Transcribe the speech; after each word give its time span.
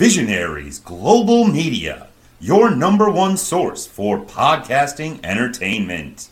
Visionaries 0.00 0.78
Global 0.78 1.44
Media, 1.44 2.06
your 2.40 2.74
number 2.74 3.10
one 3.10 3.36
source 3.36 3.86
for 3.86 4.18
podcasting 4.18 5.22
entertainment. 5.22 6.30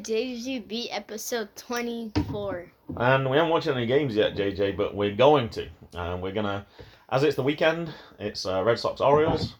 JGB 0.00 0.88
episode 0.90 1.48
24. 1.56 2.72
And 2.96 3.30
we 3.30 3.36
haven't 3.36 3.50
watched 3.50 3.66
any 3.66 3.86
games 3.86 4.14
yet, 4.16 4.34
JJ, 4.34 4.76
but 4.76 4.94
we're 4.94 5.14
going 5.14 5.50
to. 5.50 5.68
And 5.94 6.22
we're 6.22 6.32
gonna, 6.32 6.66
as 7.10 7.22
it's 7.22 7.36
the 7.36 7.42
weekend, 7.42 7.92
it's 8.18 8.46
uh, 8.46 8.62
Red 8.64 8.78
Sox 8.78 9.00
Orioles. 9.00 9.54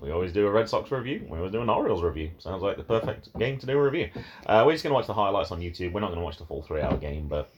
We 0.00 0.10
always 0.10 0.32
do 0.32 0.46
a 0.48 0.50
Red 0.50 0.68
Sox 0.68 0.90
review. 0.90 1.24
We 1.30 1.38
always 1.38 1.52
do 1.52 1.60
an 1.60 1.70
Orioles 1.70 2.02
review. 2.02 2.32
Sounds 2.38 2.62
like 2.62 2.76
the 2.76 2.82
perfect 2.82 3.36
game 3.38 3.58
to 3.58 3.66
do 3.66 3.78
a 3.78 3.82
review. 3.82 4.10
Uh, 4.44 4.64
we're 4.66 4.72
just 4.72 4.82
gonna 4.82 4.94
watch 4.94 5.06
the 5.06 5.14
highlights 5.14 5.52
on 5.52 5.60
YouTube. 5.60 5.92
We're 5.92 6.00
not 6.00 6.10
gonna 6.10 6.24
watch 6.24 6.38
the 6.38 6.46
full 6.46 6.62
three-hour 6.62 6.96
game, 6.96 7.28
but 7.28 7.50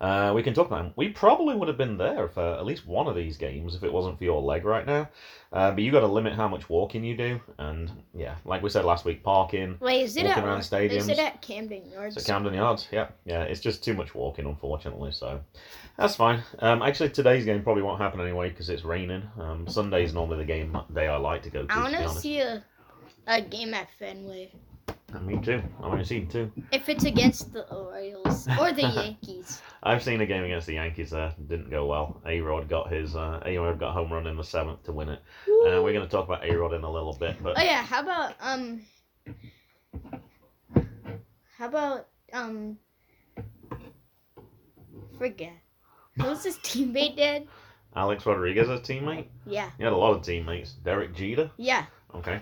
uh, 0.00 0.32
we 0.34 0.42
can 0.42 0.54
talk 0.54 0.66
about 0.66 0.82
them. 0.82 0.92
We 0.96 1.08
probably 1.08 1.54
would 1.54 1.68
have 1.68 1.78
been 1.78 1.96
there 1.96 2.28
for 2.28 2.40
at 2.40 2.64
least 2.66 2.86
one 2.86 3.06
of 3.06 3.16
these 3.16 3.36
games 3.36 3.74
if 3.74 3.82
it 3.82 3.92
wasn't 3.92 4.18
for 4.18 4.24
your 4.24 4.42
leg 4.42 4.64
right 4.64 4.86
now. 4.86 5.08
Uh, 5.52 5.70
but 5.70 5.82
you 5.82 5.90
got 5.92 6.00
to 6.00 6.06
limit 6.06 6.34
how 6.34 6.48
much 6.48 6.68
walking 6.68 7.02
you 7.04 7.16
do, 7.16 7.40
and 7.58 7.90
yeah, 8.14 8.34
like 8.44 8.62
we 8.62 8.68
said 8.68 8.84
last 8.84 9.04
week, 9.04 9.22
parking. 9.22 9.78
Wait, 9.80 10.02
is 10.02 10.16
it 10.16 10.24
Walking 10.24 10.42
at 10.42 10.44
around 10.44 10.58
Is 10.58 10.68
stadiums. 10.70 11.08
it 11.08 11.18
at 11.18 11.40
Camden 11.40 11.88
Yards? 11.90 12.16
So 12.16 12.32
Camden 12.32 12.52
Yards, 12.52 12.88
yeah, 12.90 13.08
yeah, 13.24 13.42
it's 13.44 13.60
just 13.60 13.82
too 13.82 13.94
much 13.94 14.14
walking, 14.14 14.44
unfortunately. 14.44 15.12
So 15.12 15.40
that's 15.96 16.16
fine. 16.16 16.42
Um, 16.58 16.82
actually, 16.82 17.10
today's 17.10 17.44
game 17.44 17.62
probably 17.62 17.82
won't 17.84 18.00
happen 18.00 18.20
anyway 18.20 18.50
because 18.50 18.68
it's 18.68 18.84
raining. 18.84 19.22
Um, 19.38 19.66
Sunday's 19.68 20.12
normally 20.12 20.38
the 20.38 20.44
game 20.44 20.76
day 20.92 21.06
I 21.06 21.16
like 21.16 21.42
to 21.44 21.50
go 21.50 21.64
to. 21.64 21.72
I 21.72 21.90
want 21.90 21.94
to 21.94 22.20
see 22.20 22.40
a, 22.40 22.62
a 23.26 23.40
game 23.40 23.72
at 23.72 23.88
Fenway. 23.98 24.52
Me 25.22 25.38
too. 25.40 25.62
I 25.82 25.86
want 25.88 26.00
to 26.00 26.04
see 26.06 26.24
too. 26.24 26.50
If 26.72 26.88
it's 26.88 27.04
against 27.04 27.52
the 27.52 27.68
Orioles 27.72 28.46
or 28.60 28.72
the 28.72 28.82
Yankees. 28.94 29.62
I've 29.82 30.02
seen 30.02 30.20
a 30.20 30.26
game 30.26 30.44
against 30.44 30.66
the 30.66 30.74
Yankees 30.74 31.10
there. 31.10 31.32
Didn't 31.48 31.70
go 31.70 31.86
well. 31.86 32.20
A 32.26 32.40
Rod 32.40 32.68
got 32.68 32.92
his. 32.92 33.14
Uh, 33.16 33.40
A 33.44 33.56
Rod 33.58 33.78
got 33.78 33.92
home 33.92 34.12
run 34.12 34.26
in 34.26 34.36
the 34.36 34.44
seventh 34.44 34.82
to 34.84 34.92
win 34.92 35.08
it. 35.08 35.20
Uh, 35.48 35.82
we're 35.82 35.92
going 35.92 36.04
to 36.04 36.08
talk 36.08 36.26
about 36.26 36.44
A 36.48 36.56
Rod 36.56 36.72
in 36.74 36.82
a 36.82 36.90
little 36.90 37.14
bit, 37.14 37.42
but 37.42 37.58
Oh 37.58 37.62
yeah, 37.62 37.82
how 37.82 38.02
about 38.02 38.34
um 38.40 38.82
how 41.56 41.66
about 41.66 42.08
um 42.32 42.76
forget. 45.18 45.52
Who's 46.20 46.44
his 46.44 46.56
teammate 46.58 47.16
dad? 47.16 47.46
Alex 47.94 48.26
Rodriguez, 48.26 48.68
a 48.68 48.78
teammate. 48.78 49.26
Yeah. 49.46 49.70
He 49.78 49.84
had 49.84 49.92
a 49.92 49.96
lot 49.96 50.14
of 50.14 50.22
teammates. 50.22 50.72
Derek 50.84 51.14
Jeter. 51.14 51.50
Yeah. 51.56 51.86
Okay. 52.14 52.40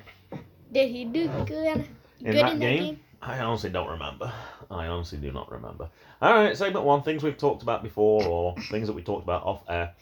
Did 0.73 0.91
he 0.91 1.05
do 1.05 1.29
good 1.47 1.87
In 2.25 2.35
that 2.37 2.55
in 2.55 2.59
game? 2.59 2.79
that 2.79 2.85
game? 2.85 3.01
I 3.23 3.39
honestly 3.41 3.71
don't 3.71 3.89
remember. 3.89 4.33
I 4.71 4.87
honestly 4.87 5.19
do 5.19 5.31
not 5.31 5.51
remember. 5.51 5.89
All 6.21 6.33
right, 6.33 6.57
segment 6.57 6.85
one: 6.85 7.03
things 7.03 7.23
we've 7.23 7.39
talked 7.39 7.63
about 7.63 7.83
before, 7.83 8.25
or 8.25 8.55
things 8.71 8.87
that 8.87 8.95
we 8.95 9.03
talked 9.03 9.23
about 9.23 9.45
off 9.45 9.63
air. 9.69 9.95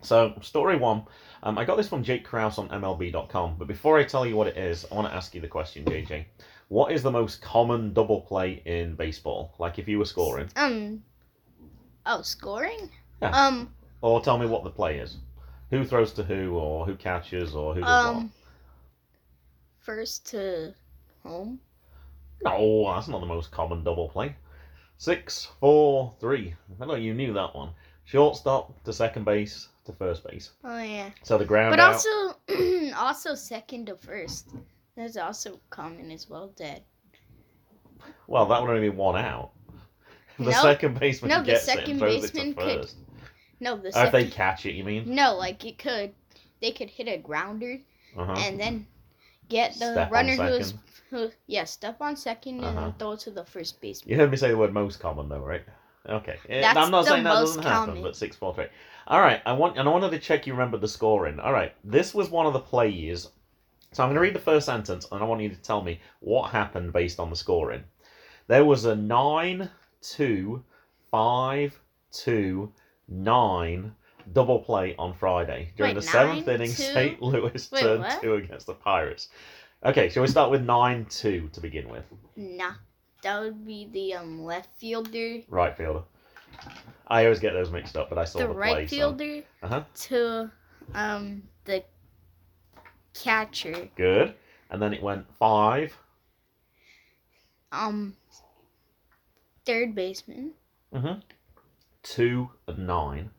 So, 0.00 0.34
story 0.42 0.76
one. 0.76 1.04
Um, 1.42 1.58
I 1.58 1.64
got 1.64 1.76
this 1.76 1.88
from 1.88 2.02
Jake 2.02 2.24
Krause 2.24 2.58
on 2.58 2.68
MLB.com. 2.68 3.56
But 3.58 3.68
before 3.68 3.98
I 3.98 4.04
tell 4.04 4.26
you 4.26 4.36
what 4.36 4.46
it 4.46 4.56
is, 4.56 4.84
I 4.90 4.94
want 4.94 5.08
to 5.08 5.14
ask 5.14 5.34
you 5.34 5.40
the 5.40 5.48
question, 5.48 5.84
JJ. 5.84 6.24
What 6.68 6.92
is 6.92 7.02
the 7.02 7.10
most 7.10 7.40
common 7.40 7.92
double 7.92 8.20
play 8.20 8.62
in 8.64 8.94
baseball? 8.94 9.54
Like 9.58 9.78
if 9.78 9.88
you 9.88 9.98
were 9.98 10.04
scoring, 10.04 10.48
Um 10.56 11.02
Oh, 12.06 12.22
scoring? 12.22 12.90
Yeah. 13.22 13.30
Um 13.30 13.72
or 14.02 14.20
tell 14.20 14.38
me 14.38 14.46
what 14.46 14.64
the 14.64 14.70
play 14.70 14.98
is. 14.98 15.16
Who 15.70 15.84
throws 15.84 16.12
to 16.14 16.22
who, 16.22 16.54
or 16.54 16.86
who 16.86 16.94
catches, 16.94 17.54
or 17.54 17.74
who 17.74 17.80
does 17.80 18.06
um 18.06 18.32
first 19.78 20.26
to 20.30 20.74
home. 21.28 21.60
No, 22.42 22.92
that's 22.94 23.08
not 23.08 23.20
the 23.20 23.26
most 23.26 23.50
common 23.50 23.84
double 23.84 24.08
play. 24.08 24.34
Six, 24.96 25.48
four, 25.60 26.14
three. 26.20 26.54
I 26.80 26.86
know 26.86 26.94
you 26.94 27.14
knew 27.14 27.32
that 27.32 27.54
one. 27.54 27.70
Shortstop 28.04 28.82
to 28.84 28.92
second 28.92 29.24
base 29.24 29.68
to 29.84 29.92
first 29.92 30.24
base. 30.26 30.50
Oh 30.64 30.78
yeah. 30.82 31.10
So 31.22 31.36
the 31.38 31.44
ground 31.44 31.72
But 31.72 31.80
out. 31.80 31.94
also 31.94 32.92
also 32.96 33.34
second 33.34 33.86
to 33.86 33.96
first. 33.96 34.48
That's 34.96 35.16
also 35.16 35.60
common 35.70 36.10
as 36.10 36.28
well, 36.28 36.48
Dad. 36.56 36.82
Well, 38.26 38.46
that 38.46 38.60
would 38.60 38.70
only 38.70 38.82
be 38.90 38.96
one 38.96 39.16
out. 39.16 39.50
The 40.38 40.44
No. 40.50 40.62
second 40.62 40.98
baseman 40.98 41.30
could 41.30 41.36
No, 41.38 41.40
the 41.42 41.46
gets 41.52 41.62
it 41.64 41.66
second 41.66 41.90
and 41.90 41.98
throws 42.00 42.22
baseman 42.30 42.48
it 42.48 42.56
to 42.56 42.62
could-. 42.62 42.90
No, 43.60 43.76
the 43.76 43.98
Or 44.00 44.06
if 44.06 44.12
they 44.12 44.26
catch 44.26 44.66
it, 44.66 44.74
you 44.74 44.84
mean? 44.84 45.14
No, 45.14 45.34
like 45.36 45.64
it 45.64 45.78
could 45.78 46.14
they 46.60 46.70
could 46.72 46.90
hit 46.90 47.08
a 47.08 47.18
grounder 47.18 47.78
Uh-huh. 48.16 48.32
and 48.38 48.58
then 48.58 48.86
get 49.48 49.72
the 49.74 49.92
Step 49.92 50.10
runner 50.10 50.34
who's 50.34 50.68
second. 50.68 50.82
yeah, 51.46 51.64
step 51.64 52.00
on 52.00 52.14
2nd 52.16 52.46
and 52.46 52.64
Uh-huh. 52.64 52.80
then 52.80 52.94
throw 52.98 53.16
to 53.16 53.30
the 53.30 53.44
first 53.44 53.80
baseman. 53.80 54.10
You 54.12 54.16
heard 54.16 54.30
me 54.30 54.36
say 54.36 54.48
the 54.48 54.56
word 54.56 54.72
most 54.72 55.00
common 55.00 55.28
though, 55.28 55.40
right? 55.40 55.62
Okay. 56.08 56.36
Eh, 56.48 56.60
That's 56.62 56.78
I'm 56.78 56.90
not 56.90 57.04
saying 57.06 57.24
that 57.24 57.34
doesn't 57.34 57.62
happen, 57.62 57.86
common. 57.86 58.02
but 58.02 58.16
six, 58.16 58.36
four, 58.36 58.54
three. 58.54 58.66
All 59.06 59.20
right. 59.20 59.42
I 59.44 59.52
want 59.52 59.78
and 59.78 59.88
I 59.88 59.92
wanted 59.92 60.10
to 60.12 60.18
check 60.18 60.46
you 60.46 60.52
remembered 60.54 60.80
the 60.80 60.88
scoring. 60.88 61.38
All 61.40 61.52
right. 61.52 61.74
This 61.84 62.14
was 62.14 62.30
one 62.30 62.46
of 62.46 62.52
the 62.52 62.60
plays. 62.60 63.28
So 63.92 64.02
I'm 64.02 64.08
going 64.08 64.16
to 64.16 64.20
read 64.20 64.34
the 64.34 64.38
first 64.38 64.66
sentence, 64.66 65.06
and 65.10 65.22
I 65.22 65.26
want 65.26 65.40
you 65.40 65.48
to 65.48 65.56
tell 65.56 65.82
me 65.82 66.00
what 66.20 66.50
happened 66.50 66.92
based 66.92 67.18
on 67.18 67.30
the 67.30 67.36
scoring. 67.36 67.84
There 68.46 68.64
was 68.64 68.84
a 68.84 68.94
nine, 68.94 69.70
two, 70.02 70.62
five, 71.10 71.78
two, 72.12 72.70
nine 73.08 73.94
double 74.34 74.58
play 74.58 74.94
on 74.98 75.14
Friday 75.14 75.72
during 75.76 75.94
Wait, 75.94 76.00
the 76.02 76.06
seventh 76.06 76.46
nine, 76.46 76.54
inning. 76.56 76.68
two? 76.70 76.82
St. 76.82 77.22
Louis 77.22 77.70
Wait, 77.72 77.80
turned 77.82 78.00
what? 78.02 78.20
two 78.20 78.34
against 78.34 78.66
the 78.66 78.74
Pirates. 78.74 79.28
Okay, 79.84 80.08
shall 80.08 80.22
we 80.22 80.28
start 80.28 80.50
with 80.50 80.62
nine, 80.64 81.06
two 81.06 81.48
to 81.52 81.60
begin 81.60 81.88
with? 81.88 82.04
Nah. 82.36 82.72
That 83.22 83.40
would 83.40 83.66
be 83.66 83.88
the 83.92 84.14
um 84.14 84.44
left 84.44 84.68
fielder, 84.78 85.40
Right 85.48 85.76
fielder. 85.76 86.02
I 87.08 87.24
always 87.24 87.40
get 87.40 87.52
those 87.52 87.70
mixed 87.70 87.96
up, 87.96 88.08
but 88.08 88.18
I 88.18 88.24
saw 88.24 88.38
the 88.40 88.46
the, 88.48 88.54
right 88.54 88.72
play. 88.74 88.86
so- 88.86 88.96
fielder 88.96 89.42
Uh-huh. 89.62 89.84
to 89.94 90.50
um 90.94 91.42
the 91.64 91.82
catcher. 93.14 93.88
Good. 93.96 94.34
And 94.70 94.80
then 94.80 94.92
it 94.94 95.02
went 95.02 95.26
five. 95.38 95.96
Um 97.72 98.16
third 99.66 99.94
baseman. 99.94 100.52
Mm-hmm. 100.94 101.20
Two 102.02 102.50
and 102.66 102.86
nine. 102.86 103.30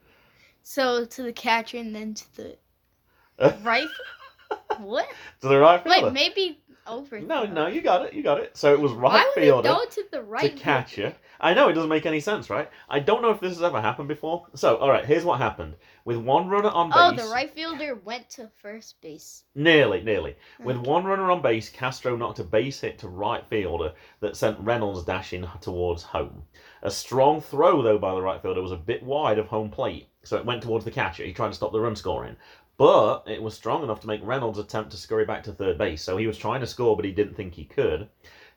So 0.64 1.06
to 1.06 1.24
the 1.24 1.34
catcher 1.34 1.78
and 1.78 1.96
then 1.96 2.14
to 2.16 2.36
the 2.36 2.58
right. 3.64 3.88
what? 4.84 5.08
to 5.42 5.48
the 5.48 5.60
right 5.60 5.84
fielder. 5.84 6.08
Wait, 6.08 6.14
maybe 6.14 6.60
over. 6.90 7.20
no, 7.20 7.46
no, 7.46 7.68
you 7.68 7.82
got 7.82 8.06
it. 8.06 8.14
You 8.14 8.24
got 8.24 8.40
it. 8.40 8.58
So 8.58 8.74
it 8.74 8.80
was 8.80 8.92
Why 8.94 9.16
right 9.16 9.28
would 9.36 9.44
it 9.44 9.46
fielder 9.46 9.70
go 9.70 9.86
to 9.86 10.06
the 10.12 10.24
right? 10.24 10.56
to 10.56 10.62
catcher. 10.62 11.16
I 11.42 11.54
know 11.54 11.70
it 11.70 11.74
doesn't 11.74 11.90
make 11.90 12.06
any 12.06 12.20
sense, 12.20 12.50
right? 12.50 12.70
I 12.90 13.00
don't 13.00 13.22
know 13.22 13.30
if 13.30 13.40
this 13.40 13.54
has 13.54 13.64
ever 13.64 13.80
happened 13.80 14.10
before. 14.10 14.48
So, 14.56 14.76
all 14.76 14.90
right, 14.90 15.06
here's 15.06 15.24
what 15.24 15.40
happened. 15.40 15.76
With 16.04 16.18
one 16.18 16.50
runner 16.50 16.70
on 16.70 16.92
oh, 16.94 17.12
base. 17.12 17.22
Oh, 17.22 17.28
the 17.28 17.32
right 17.32 17.54
fielder 17.54 17.96
went 17.96 18.30
to 18.32 18.50
first 18.62 19.00
base. 19.00 19.44
nearly, 19.56 20.02
nearly. 20.02 20.36
With 20.62 20.78
one 20.78 21.06
runner 21.06 21.32
on 21.32 21.42
base, 21.42 21.70
Castro 21.70 22.18
knocked 22.18 22.40
a 22.40 22.44
base 22.44 22.82
hit 22.82 22.98
to 23.00 23.08
right 23.08 23.46
fielder 23.48 23.94
that 24.20 24.36
sent 24.36 24.60
Reynolds 24.60 25.06
dashing 25.06 25.48
towards 25.62 26.04
home. 26.04 26.44
A 26.82 26.92
strong 26.92 27.40
throw, 27.40 27.82
though, 27.82 27.98
by 27.98 28.14
the 28.14 28.22
right 28.22 28.42
fielder 28.42 28.62
was 28.62 28.74
a 28.74 28.78
bit 28.78 29.04
wide 29.04 29.38
of 29.38 29.48
home 29.48 29.70
plate, 29.70 30.10
so 30.24 30.36
it 30.36 30.46
went 30.46 30.64
towards 30.64 30.84
the 30.84 30.92
catcher. 30.92 31.24
He 31.24 31.32
tried 31.32 31.50
to 31.50 31.54
stop 31.54 31.72
the 31.72 31.80
run 31.80 31.96
scoring. 31.96 32.36
But 32.80 33.26
it 33.28 33.44
was 33.44 33.56
strong 33.56 33.84
enough 33.84 34.00
to 34.00 34.08
make 34.08 34.22
Reynolds 34.24 34.58
attempt 34.58 34.92
to 34.92 34.98
scurry 34.98 35.26
back 35.26 35.44
to 35.44 35.52
third 35.52 35.78
base, 35.78 36.02
so 36.02 36.16
he 36.16 36.28
was 36.28 36.38
trying 36.38 36.62
to 36.62 36.66
score, 36.66 36.96
but 36.96 37.04
he 37.04 37.12
didn't 37.12 37.34
think 37.34 37.56
he 37.56 37.66
could. 37.66 38.08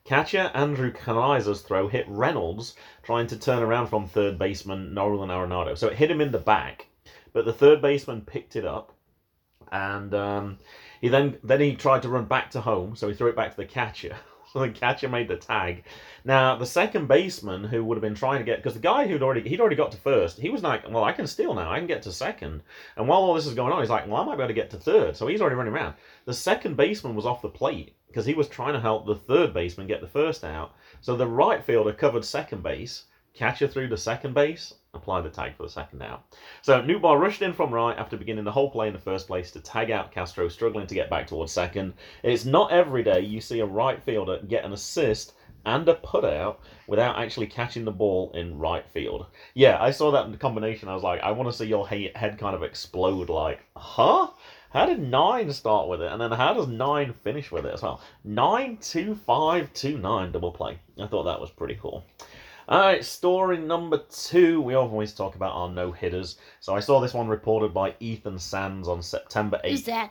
Catcher 0.05 0.53
Andrew 0.55 0.93
Knizner's 0.93 1.63
throw 1.63 1.89
hit 1.89 2.07
Reynolds, 2.09 2.77
trying 3.03 3.27
to 3.27 3.37
turn 3.37 3.65
around 3.65 3.89
from 3.89 4.07
third 4.07 4.39
baseman 4.39 4.95
Nolan 4.95 5.29
Arenado. 5.29 5.77
So 5.77 5.89
it 5.89 5.97
hit 5.97 6.09
him 6.09 6.21
in 6.21 6.31
the 6.31 6.39
back, 6.39 6.87
but 7.33 7.45
the 7.45 7.53
third 7.53 7.83
baseman 7.83 8.21
picked 8.21 8.55
it 8.55 8.65
up, 8.65 8.93
and 9.73 10.15
um, 10.15 10.59
he 11.01 11.09
then 11.09 11.39
then 11.43 11.61
he 11.61 11.75
tried 11.75 12.03
to 12.03 12.09
run 12.09 12.27
back 12.27 12.53
to 12.53 12.61
home, 12.61 12.95
so 12.95 13.09
he 13.09 13.15
threw 13.15 13.29
it 13.29 13.35
back 13.35 13.51
to 13.51 13.57
the 13.57 13.65
catcher. 13.65 14.15
Catcher 14.75 15.09
made 15.09 15.29
the 15.29 15.37
tag. 15.37 15.85
Now 16.25 16.57
the 16.57 16.67
second 16.67 17.09
baseman, 17.09 17.65
who 17.65 17.85
would 17.85 17.97
have 17.97 18.03
been 18.03 18.15
trying 18.15 18.39
to 18.39 18.45
get, 18.45 18.59
because 18.59 18.75
the 18.75 18.81
guy 18.81 19.07
who'd 19.07 19.23
already 19.23 19.49
he'd 19.49 19.61
already 19.61 19.77
got 19.77 19.93
to 19.93 19.99
first, 19.99 20.39
he 20.39 20.51
was 20.51 20.63
like, 20.63 20.89
well, 20.89 21.05
I 21.05 21.13
can 21.13 21.27
steal 21.27 21.55
now, 21.55 21.71
I 21.71 21.79
can 21.79 21.87
get 21.87 22.03
to 22.03 22.13
second. 22.13 22.63
And 22.97 23.09
while 23.09 23.21
all 23.21 23.35
this 23.35 23.47
is 23.47 23.55
going 23.55 23.73
on, 23.73 23.81
he's 23.81 23.91
like, 23.91 24.07
well, 24.07 24.23
I 24.23 24.25
might 24.25 24.37
be 24.37 24.43
able 24.43 24.49
to 24.49 24.55
get 24.55 24.71
to 24.71 24.79
third. 24.79 25.17
So 25.17 25.27
he's 25.27 25.41
already 25.41 25.57
running 25.57 25.73
around. 25.73 25.95
The 26.25 26.35
second 26.35 26.77
baseman 26.77 27.15
was 27.15 27.27
off 27.27 27.43
the 27.43 27.49
plate 27.49 27.97
because 28.09 28.27
he 28.27 28.35
was 28.35 28.49
trying 28.49 28.75
to 28.75 28.81
help 28.81 29.07
the 29.07 29.17
third 29.17 29.55
baseman 29.55 29.87
get 29.87 30.01
the 30.01 30.07
first 30.07 30.45
out. 30.45 30.75
So 31.01 31.17
the 31.17 31.27
right 31.27 31.65
fielder 31.65 31.93
covered 31.93 32.25
second 32.25 32.63
base, 32.63 33.05
catcher 33.35 33.69
threw 33.69 33.89
to 33.89 33.97
second 33.97 34.35
base, 34.35 34.75
apply 34.95 35.23
the 35.23 35.31
tag 35.31 35.57
for 35.57 35.63
the 35.63 35.71
second 35.71 36.03
out. 36.03 36.23
So 36.61 36.83
Nootbaar 36.83 37.19
rushed 37.19 37.41
in 37.41 37.55
from 37.55 37.73
right 37.73 37.97
after 37.97 38.19
beginning 38.19 38.45
the 38.45 38.53
whole 38.53 38.71
play 38.71 38.89
in 38.89 38.93
the 38.93 38.99
first 38.99 39.27
place 39.27 39.51
to 39.53 39.61
tag 39.61 39.91
out 39.91 40.13
Castro, 40.13 40.49
struggling 40.49 40.87
to 40.87 40.95
get 40.95 41.09
back 41.09 41.27
towards 41.27 41.51
second. 41.51 41.95
It's 42.23 42.45
not 42.45 42.73
every 42.73 43.03
day 43.03 43.21
you 43.21 43.41
see 43.41 43.61
a 43.61 43.67
right 43.67 44.03
fielder 44.03 44.41
get 44.47 44.65
an 44.65 44.75
assist 44.75 45.33
and 45.65 45.89
a 45.89 45.95
putout 45.95 46.57
without 46.89 47.19
actually 47.19 47.47
catching 47.47 47.87
the 47.87 47.91
ball 47.91 48.33
in 48.35 48.59
right 48.59 48.87
field. 48.87 49.27
Yeah, 49.55 49.83
I 49.83 49.93
saw 49.93 50.11
that 50.11 50.39
combination. 50.39 50.91
I 50.91 50.95
was 50.95 51.03
like, 51.03 51.21
I 51.23 51.31
want 51.31 51.51
to 51.51 51.57
see 51.57 51.67
your 51.67 51.89
head 51.89 52.37
kind 52.39 52.55
of 52.55 52.63
explode. 52.63 53.31
Like, 53.31 53.61
huh? 53.75 54.29
How 54.71 54.87
did 54.87 55.01
nine 55.01 55.53
start 55.53 55.89
with 55.89 56.01
it, 56.01 56.11
and 56.11 56.19
then 56.19 56.33
how 56.33 56.55
does 56.55 56.67
nine 56.67 57.13
finish 57.13 57.53
with 57.53 57.67
it 57.67 57.75
as 57.75 57.83
well? 57.83 58.01
Nine 58.25 58.79
two 58.79 59.15
five 59.15 59.73
two 59.75 59.99
nine 59.99 60.33
double 60.33 60.51
play. 60.51 60.79
I 60.99 61.07
thought 61.07 61.25
that 61.25 61.41
was 61.41 61.51
pretty 61.51 61.79
cool. 61.81 62.05
All 62.73 62.81
right, 62.81 63.05
story 63.05 63.59
number 63.59 63.99
two. 64.09 64.63
We 64.63 64.73
always 64.73 65.13
talk 65.13 65.35
about 65.35 65.53
our 65.53 65.69
no 65.69 65.93
hitters. 65.93 66.39
So 66.61 66.75
I 66.75 66.81
saw 66.81 67.01
this 67.01 67.13
one 67.13 67.29
reported 67.29 67.75
by 67.75 67.95
Ethan 68.01 68.39
Sands 68.39 68.89
on 68.89 69.03
September 69.03 69.61
Who's 69.63 69.83
8th. 69.83 69.85
that? 69.85 70.11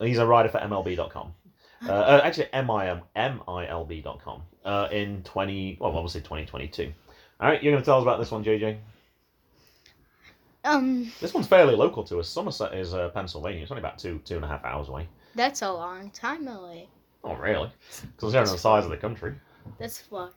He's 0.00 0.16
a 0.16 0.26
writer 0.26 0.48
for 0.48 0.60
MLB.com. 0.60 1.34
Uh, 1.86 1.92
uh, 1.92 2.20
actually, 2.24 2.48
MIM, 2.54 3.02
MILB.com 3.14 4.42
uh, 4.64 4.88
in 4.90 5.22
20, 5.24 5.76
well, 5.78 5.94
obviously 5.94 6.22
2022. 6.22 6.90
All 7.38 7.48
right, 7.50 7.62
you're 7.62 7.70
going 7.70 7.82
to 7.82 7.84
tell 7.84 7.98
us 7.98 8.02
about 8.02 8.18
this 8.18 8.30
one, 8.30 8.42
JJ? 8.42 8.78
Um, 10.64 11.12
This 11.20 11.34
one's 11.34 11.48
fairly 11.48 11.74
local 11.74 12.02
to 12.04 12.18
us. 12.18 12.30
Somerset 12.30 12.72
is 12.72 12.94
uh, 12.94 13.10
Pennsylvania. 13.10 13.60
It's 13.60 13.70
only 13.70 13.80
about 13.82 13.98
two, 13.98 14.22
two 14.24 14.36
and 14.36 14.44
a 14.46 14.48
half 14.48 14.64
hours 14.64 14.88
away. 14.88 15.06
that's 15.34 15.60
a 15.60 15.70
long 15.70 16.10
time 16.12 16.48
away. 16.48 16.88
Oh, 17.24 17.34
really? 17.34 17.70
Because 17.90 18.32
considering 18.32 18.52
the 18.52 18.56
size 18.56 18.84
of 18.84 18.90
the 18.90 18.96
country. 18.96 19.34
That's 19.78 19.98
far. 19.98 20.30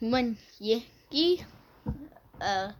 When 0.00 0.38
Yankee, 0.58 1.44
uh, 2.40 2.72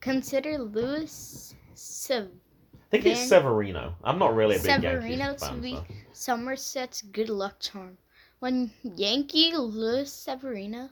consider 0.00 0.58
Lewis 0.58 1.54
Sev- 1.74 2.30
I 2.72 2.90
think 2.90 3.06
it's 3.06 3.28
Severino. 3.28 3.94
I'm 4.02 4.18
not 4.18 4.34
really 4.34 4.56
a 4.56 4.58
big 4.58 4.66
Severino 4.82 5.16
Yankees 5.26 5.48
to 5.48 5.54
be- 5.54 5.74
So. 5.74 5.86
Somerset's 6.12 7.02
good 7.02 7.28
luck 7.28 7.60
charm. 7.60 7.96
When 8.40 8.72
Yankee 8.82 9.54
Luis 9.54 10.12
Severino 10.12 10.90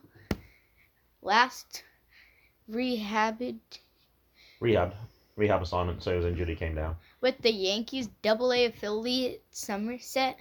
last 1.20 1.82
rehabbed 2.70 3.60
Rehab. 4.60 4.94
Rehab 5.34 5.62
assignment, 5.62 6.02
so 6.02 6.20
injured, 6.20 6.48
he 6.48 6.54
came 6.54 6.74
down. 6.74 6.96
with 7.20 7.38
the 7.42 7.52
Yankees 7.52 8.08
double 8.22 8.52
A 8.52 8.66
affiliate 8.66 9.42
Somerset, 9.50 10.38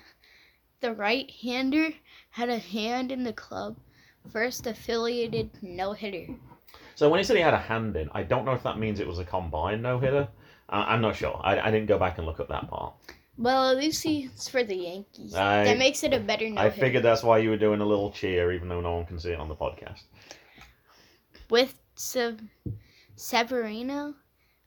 the 0.82 0.94
right 0.94 1.30
hander 1.32 1.94
had 2.30 2.50
a 2.50 2.60
hand 2.60 3.12
in 3.12 3.24
the 3.24 3.34
club 3.34 3.76
first 4.32 4.68
affiliated 4.68 5.50
no 5.62 5.94
hitter. 5.94 6.28
So 6.96 7.10
when 7.10 7.20
he 7.20 7.24
said 7.24 7.36
he 7.36 7.42
had 7.42 7.54
a 7.54 7.58
hand 7.60 7.96
in, 7.98 8.10
I 8.14 8.24
don't 8.24 8.46
know 8.46 8.54
if 8.54 8.64
that 8.64 8.80
means 8.80 9.00
it 9.00 9.08
was 9.08 9.20
a 9.20 9.26
combined 9.26 9.84
no 9.84 10.00
hitter. 10.00 10.28
I'm 10.70 11.02
not 11.02 11.16
sure. 11.16 11.40
I, 11.44 11.60
I 11.60 11.72
didn't 11.72 11.86
go 11.88 12.00
back 12.00 12.18
and 12.18 12.26
look 12.26 12.40
up 12.40 12.48
that 12.50 12.68
part. 12.70 12.94
Well, 13.38 13.70
at 13.70 13.78
least 13.78 14.06
it's 14.06 14.48
for 14.48 14.64
the 14.64 14.76
Yankees. 14.76 15.36
I- 15.36 15.66
that 15.66 15.78
makes 15.78 16.04
it 16.04 16.14
a 16.14 16.20
better 16.20 16.50
no 16.50 16.60
I 16.62 16.70
figured 16.70 17.04
that's 17.04 17.22
why 17.22 17.38
you 17.40 17.50
were 17.50 17.58
doing 17.58 17.82
a 17.82 17.86
little 17.86 18.12
cheer, 18.12 18.52
even 18.54 18.70
though 18.70 18.82
no 18.82 18.96
one 18.96 19.06
can 19.06 19.20
see 19.20 19.32
it 19.32 19.40
on 19.40 19.50
the 19.50 19.56
podcast. 19.56 20.04
With 21.50 21.76
Se- 21.96 22.38
Severino 23.16 24.16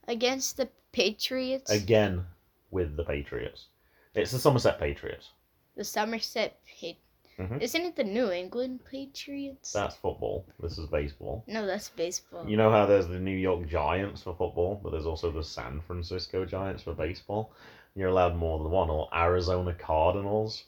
against 0.07 0.57
the 0.57 0.69
Patriots. 0.93 1.71
Again, 1.71 2.25
with 2.71 2.97
the 2.97 3.05
Patriots. 3.05 3.67
It's 4.15 4.31
the 4.33 4.39
Somerset 4.39 4.79
Patriots. 4.79 5.31
The 5.77 5.85
Somerset 5.85 6.59
Pat- 6.81 6.97
Mhm. 7.39 7.61
Isn't 7.63 7.83
it 7.83 7.95
the 7.97 8.05
New 8.05 8.33
England 8.33 8.81
Patriots? 8.85 9.73
That's 9.73 9.95
football. 9.95 10.45
This 10.61 10.77
is 10.77 10.87
baseball. 10.87 11.45
no, 11.47 11.67
that's 11.67 11.89
baseball. 11.91 12.49
You 12.49 12.57
know 12.57 12.71
how 12.71 12.85
there's 12.87 13.07
the 13.07 13.21
New 13.21 13.37
York 13.37 13.69
Giants 13.69 14.23
for 14.23 14.35
football, 14.35 14.81
but 14.83 14.91
there's 14.91 15.07
also 15.07 15.31
the 15.31 15.45
San 15.45 15.81
Francisco 15.81 16.45
Giants 16.45 16.83
for 16.83 16.95
baseball. 16.95 17.53
You're 17.95 18.09
allowed 18.09 18.37
more 18.37 18.59
than 18.59 18.71
one, 18.71 18.91
or 18.91 19.09
Arizona 19.15 19.73
Cardinals. 19.73 20.65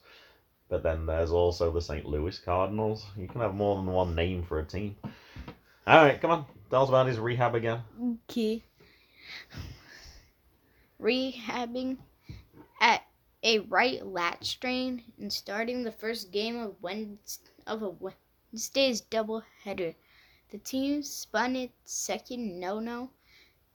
But 0.69 0.85
then 0.85 1.07
there's 1.07 1.33
also 1.33 1.73
the 1.73 1.81
St. 1.83 2.07
Louis 2.07 2.39
Cardinals. 2.39 3.05
You 3.17 3.27
can 3.27 3.41
have 3.41 3.55
more 3.55 3.75
than 3.75 3.87
one 3.87 4.15
name 4.15 4.45
for 4.45 4.61
a 4.61 4.65
team. 4.65 4.97
All 5.87 6.05
right, 6.05 6.21
come 6.21 6.31
on. 6.31 6.47
Tell 6.71 6.85
us 6.85 6.89
about 6.89 7.09
his 7.09 7.19
rehab 7.19 7.57
again. 7.57 7.81
Okay. 8.29 8.63
Rehabbing 11.01 11.97
a 13.43 13.59
right 13.61 14.05
lat 14.05 14.45
strain 14.45 15.03
and 15.19 15.33
starting 15.33 15.83
the 15.83 15.93
first 15.93 16.31
game 16.31 16.59
of 16.59 16.77
of 17.67 17.83
a 17.83 17.89
Wednesday's 17.89 19.01
doubleheader. 19.01 19.95
The 20.51 20.59
team 20.59 21.03
spun 21.03 21.57
its 21.57 21.73
second 21.85 22.61
no-no 22.61 23.11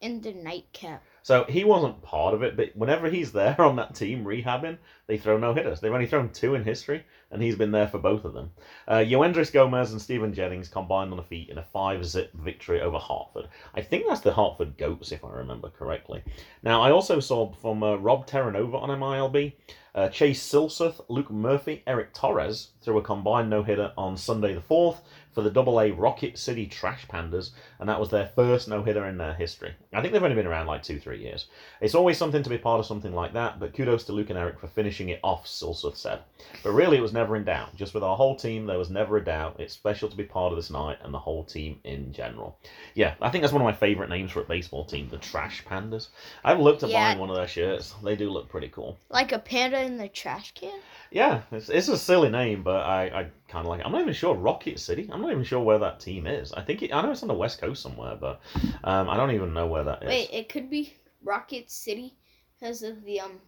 in 0.02 0.22
the 0.22 0.34
nightcap. 0.34 1.04
So 1.26 1.44
he 1.46 1.64
wasn't 1.64 2.04
part 2.04 2.36
of 2.36 2.44
it, 2.44 2.56
but 2.56 2.76
whenever 2.76 3.10
he's 3.10 3.32
there 3.32 3.60
on 3.60 3.78
that 3.78 3.96
team 3.96 4.24
rehabbing, 4.24 4.78
they 5.08 5.18
throw 5.18 5.40
no 5.40 5.56
hitters. 5.56 5.80
They've 5.80 5.92
only 5.92 6.06
thrown 6.06 6.30
two 6.30 6.54
in 6.54 6.64
history, 6.64 7.04
and 7.32 7.42
he's 7.42 7.56
been 7.56 7.72
there 7.72 7.88
for 7.88 7.98
both 7.98 8.26
of 8.26 8.36
them. 8.36 8.52
Uh, 8.88 8.98
Yoendrys 8.98 9.52
Gomez 9.52 9.92
and 9.92 10.00
Stephen 10.00 10.36
Jennings 10.36 10.68
combined 10.68 11.10
on 11.10 11.18
the 11.18 11.24
feet 11.24 11.50
in 11.50 11.58
a 11.58 11.64
five 11.64 12.06
zip 12.06 12.32
victory 12.34 12.80
over 12.80 13.00
Hartford. 13.00 13.48
I 13.74 13.82
think 13.82 14.06
that's 14.08 14.22
the 14.22 14.34
Hartford 14.34 14.78
Goats, 14.78 15.12
if 15.12 15.26
I 15.26 15.32
remember 15.32 15.70
correctly. 15.70 16.22
Now, 16.62 16.84
I 16.84 16.92
also 16.92 17.20
saw 17.20 17.52
from 17.54 17.82
uh, 17.82 17.96
Rob 17.96 18.28
Terranova 18.28 18.80
on 18.80 18.90
MILB, 18.90 19.54
uh, 19.96 20.10
Chase 20.10 20.44
Silseth, 20.44 21.04
Luke 21.08 21.32
Murphy, 21.32 21.82
Eric 21.88 22.14
Torres 22.14 22.70
threw 22.82 23.00
a 23.00 23.02
combined 23.02 23.50
no 23.50 23.64
hitter 23.64 23.94
on 23.98 24.16
Sunday 24.16 24.54
the 24.54 24.62
4th 24.62 24.98
for 25.36 25.42
the 25.42 25.52
Double 25.52 25.82
A 25.82 25.92
Rocket 25.92 26.38
City 26.38 26.66
Trash 26.66 27.06
Pandas, 27.08 27.52
and 27.80 27.88
that 27.90 28.00
was 28.00 28.10
their 28.10 28.28
first 28.28 28.68
no 28.70 28.82
hitter 28.82 29.06
in 29.06 29.18
their 29.18 29.34
history. 29.34 29.74
I 29.94 30.00
think 30.02 30.14
they've 30.14 30.24
only 30.24 30.36
been 30.36 30.48
around 30.48 30.66
like 30.66 30.82
two, 30.82 30.98
three 31.00 31.22
years. 31.22 31.48
It's 31.82 31.94
always 31.94 32.18
something 32.18 32.42
to 32.42 32.50
be 32.50 32.58
part 32.58 32.80
of 32.80 32.86
something 32.86 33.14
like 33.14 33.34
that, 33.34 33.60
but 33.60 33.74
kudos 33.76 34.06
to 34.06 34.14
Luke 34.14 34.30
and 34.30 34.40
Eric 34.40 34.60
for 34.60 34.68
finishing 34.68 35.10
it 35.10 35.20
off, 35.24 35.46
Silseth 35.46 35.98
said. 35.98 36.20
But 36.64 36.72
really, 36.72 36.98
it 36.98 37.02
was 37.02 37.14
never 37.14 37.36
in 37.36 37.44
doubt. 37.44 37.76
Just 37.76 37.94
with 37.94 38.04
our 38.04 38.16
whole 38.16 38.36
team, 38.36 38.66
there 38.66 38.78
was 38.80 38.90
never 38.90 39.18
a 39.18 39.24
doubt. 39.24 39.58
It's 39.60 39.74
special 39.74 40.08
to 40.10 40.16
be 40.16 40.24
part 40.24 40.54
of 40.54 40.58
this 40.58 40.72
night 40.72 40.98
and 41.04 41.14
the 41.14 41.20
whole 41.20 41.44
team 41.44 41.80
in 41.84 42.14
general. 42.14 42.58
Yeah, 42.94 43.16
I 43.22 43.30
think 43.30 43.42
that's 43.42 43.54
one 43.54 43.62
of 43.62 43.66
my 43.66 43.74
favourite 43.74 44.10
names 44.10 44.32
for 44.32 44.40
a 44.40 44.46
baseball 44.46 44.86
team, 44.86 45.10
the 45.10 45.18
Trash 45.18 45.66
Pandas. 45.66 46.08
I've 46.44 46.60
looked 46.62 46.84
at 46.84 46.90
Yeah. 46.90 47.10
buying 47.10 47.20
one 47.20 47.30
of 47.30 47.36
their 47.36 47.48
shirts. 47.48 47.94
They 48.04 48.16
do 48.16 48.30
look 48.30 48.48
pretty 48.48 48.70
cool. 48.70 48.98
Like 49.10 49.34
a 49.34 49.40
panda 49.40 49.82
in 49.82 49.98
the 49.98 50.08
trash 50.08 50.54
can? 50.54 50.80
Yeah, 51.16 51.44
it's, 51.54 51.70
it's 51.70 51.88
a 51.88 51.98
silly 51.98 52.28
name, 52.28 52.62
but 52.62 52.86
I, 52.86 53.04
I 53.06 53.24
kind 53.48 53.66
of 53.66 53.68
like 53.68 53.80
it. 53.80 53.86
I'm 53.86 53.94
not 53.94 54.02
even 54.02 54.14
sure 54.14 54.36
Rocket 54.36 54.78
City. 54.82 55.10
I'm 55.10 55.22
not 55.22 55.32
even 55.32 55.46
sure 55.46 55.62
where 55.62 55.80
that 55.80 56.02
team 56.02 56.28
is. 56.28 56.52
I 56.52 56.62
think 56.62 56.84
it, 56.84 56.94
I 56.94 57.02
know 57.02 57.12
it's 57.12 57.22
on 57.22 57.30
the 57.30 57.34
west 57.34 57.62
coast 57.62 57.82
somewhere, 57.82 58.18
but 58.20 58.42
um, 58.84 59.10
I 59.10 59.16
don't 59.16 59.32
even 59.32 59.54
know 59.54 59.66
where 59.66 59.86
that 59.86 60.04
is. 60.04 60.10
Wait, 60.10 60.30
it 60.34 60.50
could 60.50 60.70
be 60.70 60.94
Rocket 61.24 61.72
City 61.72 62.16
because 62.60 62.84
of 62.84 63.02
the 63.06 63.22
um 63.22 63.40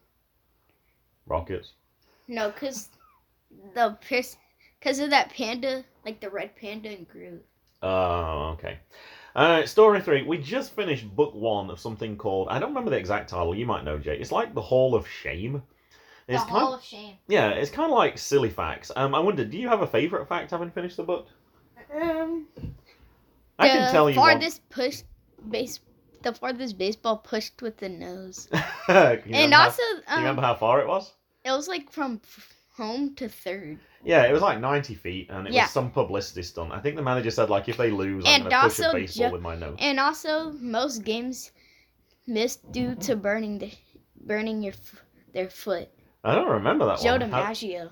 Rockets. 1.26 1.74
no, 2.30 2.52
cause 2.52 2.88
the 3.74 3.98
because 4.80 5.00
of 5.00 5.10
that 5.10 5.32
panda, 5.32 5.84
like 6.06 6.22
the 6.22 6.30
red 6.30 6.56
panda 6.56 6.88
and 6.88 7.06
Groot. 7.06 7.44
Oh, 7.84 8.52
okay. 8.54 8.80
Uh, 9.36 9.66
story 9.66 10.00
three. 10.00 10.24
We 10.24 10.38
just 10.38 10.74
finished 10.74 11.14
book 11.14 11.36
one 11.36 11.70
of 11.70 11.82
something 11.82 12.16
called 12.16 12.48
I 12.48 12.60
don't 12.60 12.70
remember 12.70 12.92
the 12.92 12.98
exact 12.98 13.30
title. 13.30 13.54
You 13.54 13.66
might 13.66 13.84
know, 13.84 13.98
Jay. 13.98 14.18
It's 14.18 14.32
like 14.32 14.54
the 14.54 14.62
Hall 14.62 14.96
of 14.96 15.06
Shame. 15.06 15.64
It's 16.28 16.44
the 16.44 16.50
kind 16.50 16.62
Hall 16.62 16.74
of 16.74 16.84
Shame. 16.84 17.16
yeah, 17.28 17.50
it's 17.50 17.72
kind 17.72 17.92
of 17.92 17.98
like 17.98 18.18
silly 18.18 18.50
facts. 18.50 18.92
Um, 18.96 19.16
I 19.16 19.20
wonder, 19.20 19.46
do 19.46 19.58
you 19.58 19.68
have 19.70 19.82
a 19.82 19.88
favorite 19.88 20.28
fact 20.28 20.52
having 20.52 20.72
finished 20.72 20.98
the 20.98 21.04
book? 21.04 21.28
Um, 21.96 22.48
I 23.60 23.70
can 23.70 23.92
tell 23.92 24.10
you. 24.10 24.18
one. 24.20 24.32
farthest 24.34 24.68
push 24.70 25.04
base, 25.50 25.80
the 26.24 26.34
farthest 26.34 26.78
baseball 26.78 27.18
pushed 27.18 27.62
with 27.62 27.78
the 27.78 27.90
nose, 27.90 28.50
and 28.88 29.24
remember 29.26 29.56
how- 29.56 29.64
also 29.66 29.82
you 29.84 30.02
um, 30.08 30.18
remember 30.20 30.42
how 30.42 30.56
far 30.56 30.82
it 30.82 30.88
was? 30.88 31.14
it 31.46 31.52
was 31.52 31.68
like 31.68 31.90
from 31.92 32.20
home 32.76 33.16
to 33.16 33.30
third. 33.30 33.80
Yeah, 34.04 34.24
it 34.24 34.32
was 34.34 34.42
like 34.42 34.60
90 34.60 34.94
feet, 34.96 35.28
and 35.30 35.48
it 35.48 35.54
Yeah. 35.54 35.64
was 35.64 35.72
some 35.72 35.90
publicity 35.92 36.44
stunt. 36.44 36.72
I 36.72 36.80
think 36.80 36.96
the 36.98 37.02
manager 37.02 37.32
said, 37.32 37.50
like, 37.50 37.68
if 37.68 37.78
they 37.78 37.90
lose, 37.90 38.24
I'm 38.28 38.42
going 38.42 38.52
to 38.52 38.62
push 38.62 38.80
a 38.80 38.86
also 38.86 38.94
baseball 38.98 39.28
ju- 39.30 39.34
with 39.34 39.42
my 39.42 39.56
nose. 39.56 39.76
And 39.80 40.00
also, 40.00 40.52
most 40.60 41.04
games 41.04 41.52
missed 42.28 42.70
due 42.72 42.96
to 42.96 43.16
burning 43.16 43.58
the 43.60 43.72
burning 44.22 44.62
your 44.62 44.74
their 45.34 45.50
foot. 45.50 45.90
I 46.28 46.36
don't 46.36 46.50
remember 46.50 46.86
that 46.88 47.00
Joe 47.00 47.18
one. 47.18 47.30
How- 47.32 47.44
DiMaggio. 47.46 47.90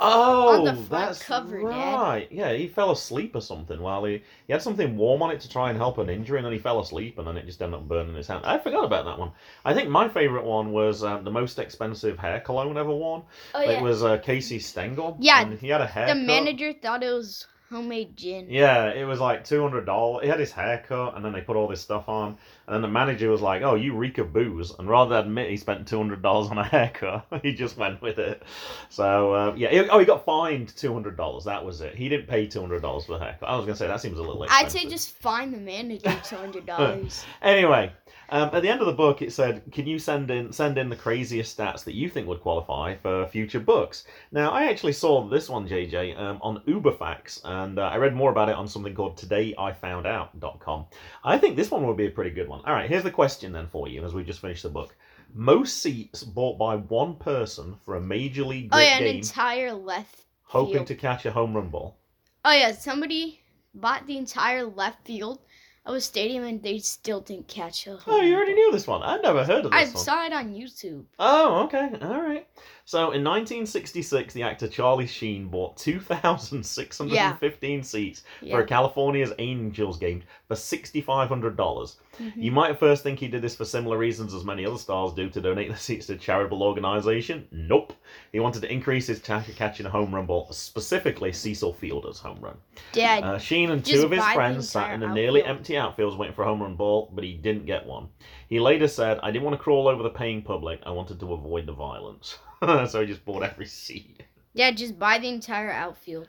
Oh, 0.00 0.58
on 0.58 0.64
the 0.64 0.74
front 0.74 0.90
that's 0.90 1.22
cover, 1.22 1.58
Dad. 1.58 1.66
right. 1.66 2.28
Yeah, 2.30 2.52
he 2.52 2.68
fell 2.68 2.92
asleep 2.92 3.34
or 3.34 3.40
something 3.40 3.82
while 3.82 4.04
he 4.04 4.22
he 4.46 4.52
had 4.52 4.62
something 4.62 4.96
warm 4.96 5.22
on 5.22 5.32
it 5.32 5.40
to 5.40 5.48
try 5.48 5.70
and 5.70 5.76
help 5.76 5.98
an 5.98 6.08
injury, 6.08 6.38
and 6.38 6.46
then 6.46 6.52
he 6.52 6.58
fell 6.60 6.78
asleep, 6.78 7.18
and 7.18 7.26
then 7.26 7.36
it 7.36 7.46
just 7.46 7.60
ended 7.60 7.80
up 7.80 7.88
burning 7.88 8.14
his 8.14 8.28
hand. 8.28 8.46
I 8.46 8.58
forgot 8.58 8.84
about 8.84 9.06
that 9.06 9.18
one. 9.18 9.32
I 9.64 9.74
think 9.74 9.88
my 9.88 10.08
favorite 10.08 10.44
one 10.44 10.72
was 10.72 11.02
um, 11.02 11.24
the 11.24 11.32
most 11.32 11.58
expensive 11.58 12.16
hair 12.16 12.38
cologne 12.40 12.78
ever 12.78 12.94
worn. 12.94 13.22
Oh 13.54 13.60
yeah. 13.60 13.72
It 13.72 13.82
was 13.82 14.04
uh, 14.04 14.18
Casey 14.18 14.60
Stengel. 14.60 15.16
Yeah, 15.20 15.42
and 15.42 15.58
he 15.58 15.68
had 15.68 15.80
a 15.80 15.86
hair. 15.86 16.06
The 16.06 16.14
manager 16.14 16.72
thought 16.72 17.02
it 17.02 17.12
was 17.12 17.48
homemade 17.70 18.16
gin. 18.16 18.46
Yeah, 18.48 18.90
it 18.90 19.04
was 19.04 19.20
like 19.20 19.44
two 19.44 19.62
hundred 19.62 19.84
dollars. 19.86 20.22
He 20.24 20.28
had 20.28 20.40
his 20.40 20.52
hair 20.52 20.84
cut, 20.86 21.14
and 21.16 21.24
then 21.24 21.32
they 21.32 21.40
put 21.40 21.56
all 21.56 21.68
this 21.68 21.80
stuff 21.80 22.08
on, 22.08 22.36
and 22.66 22.74
then 22.74 22.82
the 22.82 22.88
manager 22.88 23.30
was 23.30 23.40
like, 23.40 23.62
"Oh, 23.62 23.74
you 23.74 23.94
reek 23.94 24.18
of 24.18 24.32
booze," 24.32 24.72
and 24.78 24.88
rather 24.88 25.16
than 25.16 25.26
admit 25.26 25.50
he 25.50 25.56
spent 25.56 25.86
two 25.86 25.98
hundred 25.98 26.22
dollars 26.22 26.50
on 26.50 26.58
a 26.58 26.64
haircut, 26.76 27.26
he 27.42 27.52
just 27.52 27.76
went 27.76 28.00
with 28.02 28.18
it. 28.18 28.42
So 28.88 29.32
uh, 29.34 29.54
yeah, 29.56 29.68
he- 29.70 29.88
oh, 29.90 29.98
he 29.98 30.04
got 30.04 30.24
fined 30.24 30.74
two 30.76 30.92
hundred 30.92 31.16
dollars. 31.16 31.44
That 31.44 31.64
was 31.64 31.80
it. 31.80 31.94
He 31.94 32.08
didn't 32.08 32.26
pay 32.28 32.46
two 32.46 32.60
hundred 32.60 32.82
dollars 32.82 33.04
for 33.06 33.18
the 33.18 33.24
haircut. 33.24 33.48
I 33.48 33.56
was 33.56 33.64
gonna 33.66 33.76
say 33.76 33.86
that 33.86 34.00
seems 34.00 34.18
a 34.18 34.22
little 34.22 34.42
expensive. 34.42 34.66
I'd 34.66 34.82
say 34.82 34.88
just 34.88 35.16
fine 35.18 35.50
the 35.52 35.58
manager 35.58 36.14
two 36.24 36.36
hundred 36.36 36.66
dollars. 36.66 37.24
Anyway, 37.42 37.92
um, 38.30 38.50
at 38.52 38.62
the 38.62 38.68
end 38.68 38.80
of 38.80 38.86
the 38.86 38.92
book, 38.92 39.22
it 39.22 39.32
said, 39.32 39.62
"Can 39.72 39.86
you 39.86 39.98
send 39.98 40.30
in 40.30 40.52
send 40.52 40.76
in 40.78 40.88
the 40.88 40.96
craziest 40.96 41.56
stats 41.56 41.84
that 41.84 41.94
you 41.94 42.08
think 42.08 42.26
would 42.26 42.40
qualify 42.40 42.94
for 42.96 43.26
future 43.26 43.60
books?" 43.60 44.04
Now, 44.32 44.50
I 44.50 44.64
actually 44.64 44.92
saw 44.92 45.26
this 45.28 45.48
one, 45.48 45.68
JJ, 45.68 46.18
um, 46.18 46.38
on 46.42 46.60
UberFacts, 46.66 47.44
and 47.64 47.78
uh, 47.78 47.82
I 47.82 47.96
read 47.96 48.14
more 48.14 48.30
about 48.30 48.48
it 48.48 48.54
on 48.54 48.68
something 48.68 48.94
called 48.94 49.16
TodayIFoundOut.com. 49.16 50.86
I 51.24 51.38
think 51.38 51.56
this 51.56 51.70
one 51.70 51.86
would 51.86 51.96
be 51.96 52.06
a 52.06 52.10
pretty 52.10 52.30
good 52.30 52.48
one. 52.48 52.62
All 52.66 52.72
right, 52.72 52.88
here's 52.88 53.02
the 53.02 53.10
question 53.10 53.52
then 53.52 53.66
for 53.66 53.88
you, 53.88 54.04
as 54.04 54.14
we 54.14 54.24
just 54.24 54.40
finished 54.40 54.62
the 54.62 54.68
book. 54.68 54.96
Most 55.34 55.78
seats 55.82 56.22
bought 56.24 56.58
by 56.58 56.76
one 56.76 57.16
person 57.16 57.76
for 57.84 57.96
a 57.96 58.00
major 58.00 58.44
league 58.44 58.70
oh 58.72 58.78
yeah, 58.78 58.96
an 58.96 59.04
game, 59.04 59.16
entire 59.16 59.72
left. 59.72 60.22
hoping 60.44 60.74
field. 60.74 60.86
to 60.86 60.94
catch 60.94 61.26
a 61.26 61.30
home 61.30 61.54
run 61.54 61.68
ball. 61.68 61.98
Oh 62.44 62.52
yeah, 62.52 62.72
somebody 62.72 63.42
bought 63.74 64.06
the 64.06 64.16
entire 64.16 64.64
left 64.64 65.04
field 65.04 65.40
of 65.84 65.94
a 65.94 66.00
stadium 66.00 66.44
and 66.44 66.62
they 66.62 66.78
still 66.78 67.20
didn't 67.20 67.48
catch 67.48 67.86
a. 67.86 67.98
Oh, 68.06 68.20
you 68.20 68.34
already 68.36 68.54
knew 68.54 68.70
this 68.72 68.86
one. 68.86 69.02
I'd 69.02 69.22
never 69.22 69.44
heard 69.44 69.64
of 69.66 69.72
I 69.72 69.84
this 69.84 69.94
one. 69.94 70.00
I 70.00 70.04
saw 70.04 70.26
it 70.26 70.32
on 70.32 70.54
YouTube. 70.54 71.04
Oh, 71.18 71.64
okay. 71.64 71.90
All 72.02 72.20
right. 72.22 72.46
So 72.88 73.10
in 73.12 73.22
1966, 73.22 74.32
the 74.32 74.42
actor 74.44 74.66
Charlie 74.66 75.06
Sheen 75.06 75.48
bought 75.48 75.76
2,615 75.76 77.82
seats 77.82 78.22
for 78.40 78.60
a 78.60 78.66
California's 78.66 79.34
Angels 79.38 79.98
game 79.98 80.22
for 80.46 80.54
$6,500. 80.54 81.96
Mhm. 82.18 82.32
You 82.34 82.50
might 82.50 82.70
at 82.70 82.80
first 82.80 83.02
think 83.02 83.18
he 83.18 83.28
did 83.28 83.42
this 83.42 83.54
for 83.54 83.66
similar 83.66 83.98
reasons 83.98 84.32
as 84.32 84.42
many 84.42 84.64
other 84.64 84.78
stars 84.78 85.12
do 85.12 85.28
to 85.28 85.38
donate 85.40 85.70
the 85.70 85.76
seats 85.76 86.06
to 86.06 86.14
a 86.14 86.16
charitable 86.16 86.62
organization. 86.62 87.46
Nope. 87.52 87.92
He 88.32 88.40
wanted 88.40 88.62
to 88.62 88.72
increase 88.72 89.06
his 89.06 89.20
chance 89.20 89.46
of 89.50 89.56
catching 89.56 89.84
a 89.84 89.90
home 89.90 90.14
run 90.14 90.24
ball, 90.24 90.48
specifically 90.50 91.30
Cecil 91.30 91.74
Fielder's 91.74 92.20
home 92.20 92.38
run. 92.40 92.56
Dad, 92.92 93.22
Uh, 93.22 93.36
Sheen 93.38 93.70
and 93.70 93.84
two 93.84 94.02
of 94.02 94.10
his 94.10 94.24
friends 94.32 94.66
sat 94.70 94.94
in 94.94 95.02
a 95.02 95.12
nearly 95.12 95.42
outfield. 95.44 95.58
empty 95.58 95.74
outfields 95.74 96.16
waiting 96.16 96.34
for 96.34 96.40
a 96.42 96.46
home 96.46 96.62
run 96.62 96.74
ball, 96.74 97.10
but 97.14 97.22
he 97.22 97.34
didn't 97.34 97.66
get 97.66 97.84
one. 97.86 98.08
He 98.48 98.60
later 98.60 98.88
said, 98.88 99.20
I 99.22 99.30
didn't 99.30 99.44
want 99.44 99.54
to 99.56 99.62
crawl 99.62 99.88
over 99.88 100.02
the 100.02 100.10
paying 100.10 100.42
public. 100.42 100.80
I 100.84 100.90
wanted 100.90 101.20
to 101.20 101.32
avoid 101.32 101.66
the 101.66 101.72
violence. 101.72 102.38
so 102.90 103.00
he 103.00 103.06
just 103.06 103.24
bought 103.24 103.42
every 103.42 103.66
seat. 103.66 104.22
Yeah, 104.54 104.70
just 104.70 104.98
buy 104.98 105.18
the 105.18 105.28
entire 105.28 105.70
outfield, 105.70 106.28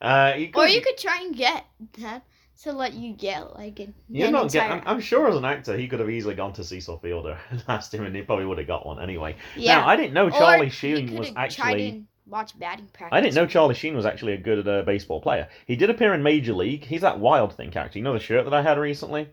Uh, 0.00 0.32
he 0.32 0.50
or 0.54 0.66
you 0.66 0.80
could 0.80 0.96
try 0.98 1.20
and 1.20 1.36
get 1.36 1.64
that 1.98 2.24
to 2.62 2.72
let 2.72 2.94
you 2.94 3.12
get 3.12 3.54
like 3.54 3.78
an, 3.78 3.94
You're 4.08 4.30
not 4.30 4.50
get, 4.50 4.64
entire. 4.64 4.80
I'm, 4.80 4.96
I'm 4.96 5.00
sure 5.00 5.28
as 5.28 5.36
an 5.36 5.44
actor, 5.44 5.76
he 5.76 5.86
could 5.86 6.00
have 6.00 6.10
easily 6.10 6.34
gone 6.34 6.52
to 6.54 6.64
Cecil 6.64 6.98
Fielder 6.98 7.38
and 7.50 7.62
asked 7.68 7.94
him, 7.94 8.04
and 8.04 8.16
he 8.16 8.22
probably 8.22 8.46
would 8.46 8.58
have 8.58 8.66
got 8.66 8.86
one 8.86 9.00
anyway. 9.00 9.36
yeah, 9.54 9.78
Now, 9.80 9.86
I 9.86 9.96
didn't 9.96 10.14
know 10.14 10.30
Charlie 10.30 10.66
he 10.66 10.70
Sheen 10.70 11.08
could 11.08 11.18
was 11.18 11.32
actually. 11.36 12.04
watch 12.26 12.58
batting 12.58 12.88
practice. 12.92 13.16
I 13.16 13.20
didn't 13.20 13.34
know 13.36 13.46
Charlie 13.46 13.74
Sheen 13.74 13.94
was 13.94 14.04
actually 14.06 14.32
a 14.32 14.38
good 14.38 14.66
uh, 14.66 14.82
baseball 14.82 15.20
player. 15.20 15.48
He 15.66 15.76
did 15.76 15.88
appear 15.90 16.14
in 16.14 16.22
Major 16.22 16.52
League. 16.54 16.84
He's 16.84 17.02
that 17.02 17.20
Wild 17.20 17.54
Thing 17.54 17.70
character. 17.70 17.98
You 17.98 18.04
know 18.04 18.12
the 18.14 18.18
shirt 18.20 18.44
that 18.44 18.54
I 18.54 18.62
had 18.62 18.78
recently? 18.78 19.28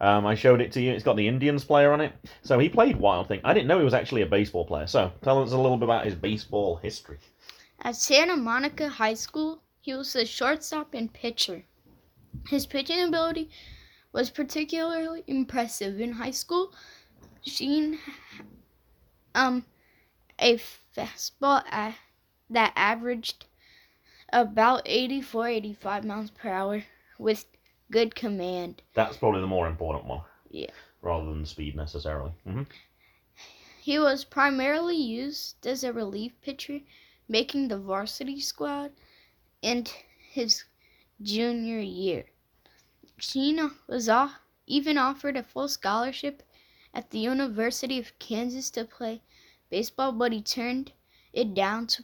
Um, 0.00 0.26
I 0.26 0.34
showed 0.34 0.60
it 0.60 0.72
to 0.72 0.80
you. 0.80 0.92
It's 0.92 1.04
got 1.04 1.16
the 1.16 1.26
Indians 1.26 1.64
player 1.64 1.92
on 1.92 2.00
it. 2.00 2.12
So 2.42 2.58
he 2.58 2.68
played 2.68 2.96
Wild 2.96 3.28
Thing. 3.28 3.40
I 3.44 3.52
didn't 3.52 3.66
know 3.66 3.78
he 3.78 3.84
was 3.84 3.94
actually 3.94 4.22
a 4.22 4.26
baseball 4.26 4.64
player. 4.64 4.86
So 4.86 5.12
tell 5.22 5.42
us 5.42 5.52
a 5.52 5.56
little 5.56 5.76
bit 5.76 5.84
about 5.84 6.04
his 6.04 6.14
baseball 6.14 6.76
history. 6.76 7.18
At 7.80 7.96
Santa 7.96 8.36
Monica 8.36 8.88
High 8.88 9.14
School, 9.14 9.62
he 9.80 9.94
was 9.94 10.14
a 10.14 10.24
shortstop 10.24 10.94
and 10.94 11.12
pitcher. 11.12 11.64
His 12.48 12.66
pitching 12.66 13.02
ability 13.02 13.50
was 14.12 14.30
particularly 14.30 15.24
impressive 15.26 16.00
in 16.00 16.12
high 16.12 16.30
school. 16.30 16.72
Sheen, 17.42 17.98
um, 19.34 19.64
a 20.38 20.58
fastball 20.96 21.62
that 22.50 22.72
averaged 22.76 23.46
about 24.32 24.82
84, 24.84 25.48
85 25.48 26.04
miles 26.04 26.30
per 26.30 26.50
hour 26.50 26.84
with 27.18 27.46
good 27.90 28.14
command. 28.14 28.82
That's 28.94 29.16
probably 29.16 29.40
the 29.40 29.46
more 29.46 29.66
important 29.66 30.06
one. 30.06 30.22
Yeah. 30.50 30.70
Rather 31.02 31.26
than 31.26 31.44
speed 31.46 31.76
necessarily. 31.76 32.32
hmm 32.44 32.62
He 33.80 33.98
was 33.98 34.24
primarily 34.24 34.96
used 34.96 35.66
as 35.66 35.82
a 35.82 35.92
relief 35.92 36.40
pitcher, 36.40 36.80
making 37.28 37.68
the 37.68 37.78
varsity 37.78 38.40
squad 38.40 38.92
in 39.62 39.86
his 40.30 40.64
junior 41.22 41.80
year. 41.80 42.26
Sheen 43.18 43.70
was 43.86 44.08
o- 44.08 44.32
even 44.66 44.98
offered 44.98 45.36
a 45.36 45.42
full 45.42 45.68
scholarship 45.68 46.42
at 46.92 47.10
the 47.10 47.18
University 47.18 47.98
of 47.98 48.18
Kansas 48.18 48.70
to 48.70 48.84
play 48.84 49.22
baseball, 49.70 50.12
but 50.12 50.32
he 50.32 50.42
turned 50.42 50.92
it 51.32 51.54
down 51.54 51.86
to 51.88 52.02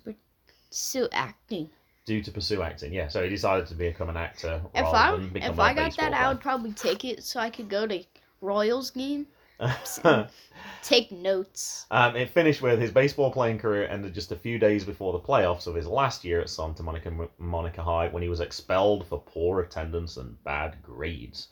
pursue 0.70 1.08
acting. 1.12 1.70
Due 2.06 2.22
to 2.22 2.30
pursue 2.30 2.60
acting, 2.60 2.92
yeah. 2.92 3.08
So 3.08 3.22
he 3.22 3.30
decided 3.30 3.66
to 3.68 3.74
become 3.74 4.10
an 4.10 4.16
actor 4.16 4.60
If 4.74 4.84
I 4.84 5.16
if 5.34 5.58
I 5.58 5.72
got 5.72 5.96
that, 5.96 6.12
I 6.12 6.28
would 6.28 6.40
probably 6.40 6.72
take 6.72 7.04
it 7.04 7.24
so 7.24 7.40
I 7.40 7.48
could 7.48 7.70
go 7.70 7.86
to 7.86 8.04
Royals 8.42 8.90
game, 8.90 9.26
take 10.82 11.10
notes. 11.10 11.86
Um, 11.90 12.14
it 12.16 12.28
finished 12.28 12.60
with 12.60 12.78
his 12.78 12.90
baseball 12.90 13.30
playing 13.30 13.58
career 13.58 13.86
ended 13.86 14.12
just 14.12 14.32
a 14.32 14.36
few 14.36 14.58
days 14.58 14.84
before 14.84 15.12
the 15.12 15.20
playoffs 15.20 15.66
of 15.66 15.74
his 15.74 15.86
last 15.86 16.24
year 16.24 16.40
at 16.40 16.50
Santa 16.50 16.82
Monica 16.82 17.10
Monica 17.38 17.82
High 17.82 18.08
when 18.08 18.22
he 18.22 18.28
was 18.28 18.40
expelled 18.40 19.06
for 19.06 19.20
poor 19.20 19.60
attendance 19.60 20.18
and 20.18 20.42
bad 20.44 20.76
grades. 20.82 21.48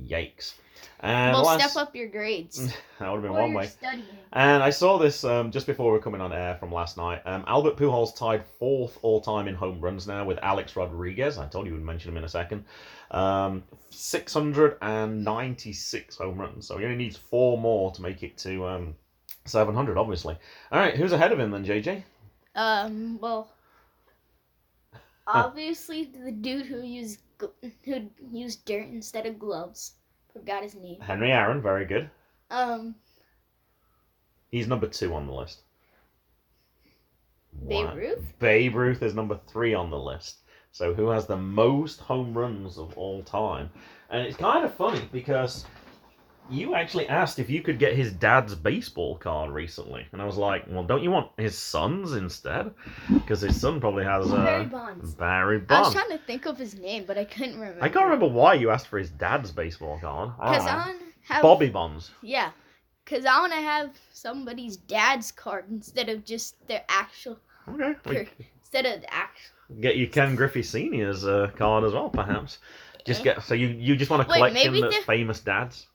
Yikes! 0.00 0.54
And 1.00 1.32
well, 1.32 1.44
last, 1.44 1.70
step 1.70 1.82
up 1.82 1.96
your 1.96 2.08
grades. 2.08 2.66
that 3.00 3.10
would 3.10 3.16
have 3.16 3.22
been 3.22 3.32
one 3.32 3.54
way. 3.54 3.66
studying. 3.66 4.04
And 4.32 4.62
I 4.62 4.70
saw 4.70 4.98
this 4.98 5.24
um, 5.24 5.50
just 5.50 5.66
before 5.66 5.86
we 5.86 5.92
were 5.92 6.02
coming 6.02 6.20
on 6.20 6.32
air 6.32 6.54
from 6.56 6.70
last 6.72 6.96
night. 6.96 7.22
Um, 7.24 7.42
Albert 7.48 7.76
Pujols 7.76 8.14
tied 8.16 8.44
fourth 8.58 8.96
all 9.02 9.20
time 9.20 9.48
in 9.48 9.56
home 9.56 9.80
runs 9.80 10.06
now 10.06 10.24
with 10.24 10.38
Alex 10.42 10.76
Rodriguez. 10.76 11.38
I 11.38 11.48
told 11.48 11.66
you 11.66 11.72
we'd 11.72 11.82
mention 11.82 12.12
him 12.12 12.18
in 12.18 12.24
a 12.24 12.28
second. 12.28 12.64
Um, 13.10 13.64
696 13.90 16.16
home 16.16 16.40
runs. 16.40 16.68
So 16.68 16.78
he 16.78 16.84
only 16.84 16.96
needs 16.96 17.16
four 17.16 17.58
more 17.58 17.90
to 17.92 18.02
make 18.02 18.22
it 18.22 18.38
to 18.38 18.64
um, 18.66 18.94
700, 19.44 19.98
obviously. 19.98 20.38
All 20.70 20.78
right, 20.78 20.94
who's 20.94 21.10
ahead 21.12 21.32
of 21.32 21.40
him 21.40 21.50
then, 21.50 21.64
JJ? 21.64 22.04
Um, 22.54 23.18
well, 23.20 23.50
obviously 25.26 26.04
the 26.04 26.30
dude 26.30 26.66
who 26.66 26.82
used 26.82 27.18
who 27.84 28.10
used 28.30 28.64
dirt 28.64 28.88
instead 28.88 29.26
of 29.26 29.38
gloves. 29.38 29.94
Forgot 30.32 30.62
his 30.62 30.74
name. 30.74 31.00
Henry 31.00 31.30
Aaron, 31.32 31.60
very 31.60 31.84
good. 31.84 32.10
Um, 32.50 32.94
He's 34.50 34.66
number 34.68 34.86
two 34.86 35.14
on 35.14 35.26
the 35.26 35.32
list. 35.32 35.62
Babe 37.66 37.86
Wow. 37.86 37.94
Ruth. 37.96 38.32
Babe 38.38 38.74
Ruth 38.74 39.02
is 39.02 39.14
number 39.14 39.38
three 39.46 39.74
on 39.74 39.90
the 39.90 39.98
list. 39.98 40.38
So 40.72 40.94
who 40.94 41.08
has 41.08 41.26
the 41.26 41.36
most 41.36 42.00
home 42.00 42.36
runs 42.36 42.78
of 42.78 42.96
all 42.96 43.22
time? 43.22 43.70
And 44.10 44.26
it's 44.26 44.36
kind 44.36 44.64
of 44.64 44.72
funny 44.74 45.08
because 45.12 45.64
you 46.52 46.74
actually 46.74 47.08
asked 47.08 47.38
if 47.38 47.50
you 47.50 47.62
could 47.62 47.78
get 47.78 47.94
his 47.94 48.12
dad's 48.12 48.54
baseball 48.54 49.16
card 49.16 49.50
recently, 49.50 50.06
and 50.12 50.20
I 50.20 50.24
was 50.24 50.36
like, 50.36 50.64
"Well, 50.68 50.84
don't 50.84 51.02
you 51.02 51.10
want 51.10 51.30
his 51.38 51.56
son's 51.56 52.12
instead? 52.12 52.72
Because 53.12 53.40
his 53.40 53.60
son 53.60 53.80
probably 53.80 54.04
has 54.04 54.30
Barry 54.30 54.62
uh, 54.62 54.64
Bonds. 54.64 55.14
Barry 55.14 55.62
I 55.68 55.80
was 55.80 55.92
trying 55.92 56.10
to 56.10 56.18
think 56.18 56.46
of 56.46 56.58
his 56.58 56.78
name, 56.78 57.04
but 57.06 57.18
I 57.18 57.24
couldn't 57.24 57.58
remember. 57.58 57.82
I 57.82 57.88
can't 57.88 58.04
remember 58.04 58.28
why 58.28 58.54
you 58.54 58.70
asked 58.70 58.88
for 58.88 58.98
his 58.98 59.10
dad's 59.10 59.50
baseball 59.50 59.98
card. 60.00 60.30
I 60.38 60.52
Because 60.52 60.66
don't. 60.66 60.74
I 60.74 60.86
want 60.88 60.98
to 61.00 61.32
have 61.32 61.42
Bobby 61.42 61.68
Bonds. 61.68 62.10
Yeah, 62.22 62.50
because 63.04 63.24
I 63.24 63.38
want 63.40 63.52
to 63.52 63.60
have 63.60 63.90
somebody's 64.12 64.76
dad's 64.76 65.32
card 65.32 65.64
instead 65.70 66.08
of 66.08 66.24
just 66.24 66.66
their 66.68 66.84
actual 66.88 67.38
Okay. 67.68 67.94
we 68.06 68.28
instead 68.60 68.86
of 68.86 69.00
the 69.02 69.14
actual. 69.14 69.54
Get 69.80 69.96
you 69.96 70.08
Ken 70.08 70.34
Griffey 70.34 70.62
Senior's 70.62 71.24
uh, 71.24 71.50
card 71.56 71.84
as 71.84 71.92
well, 71.92 72.10
perhaps. 72.10 72.58
Just 73.04 73.24
get 73.24 73.42
so 73.42 73.54
you 73.54 73.68
you 73.68 73.96
just 73.96 74.10
want 74.10 74.24
collection 74.26 74.54
maybe 74.54 74.80
that's 74.80 75.04
famous 75.04 75.40
dads. 75.40 75.86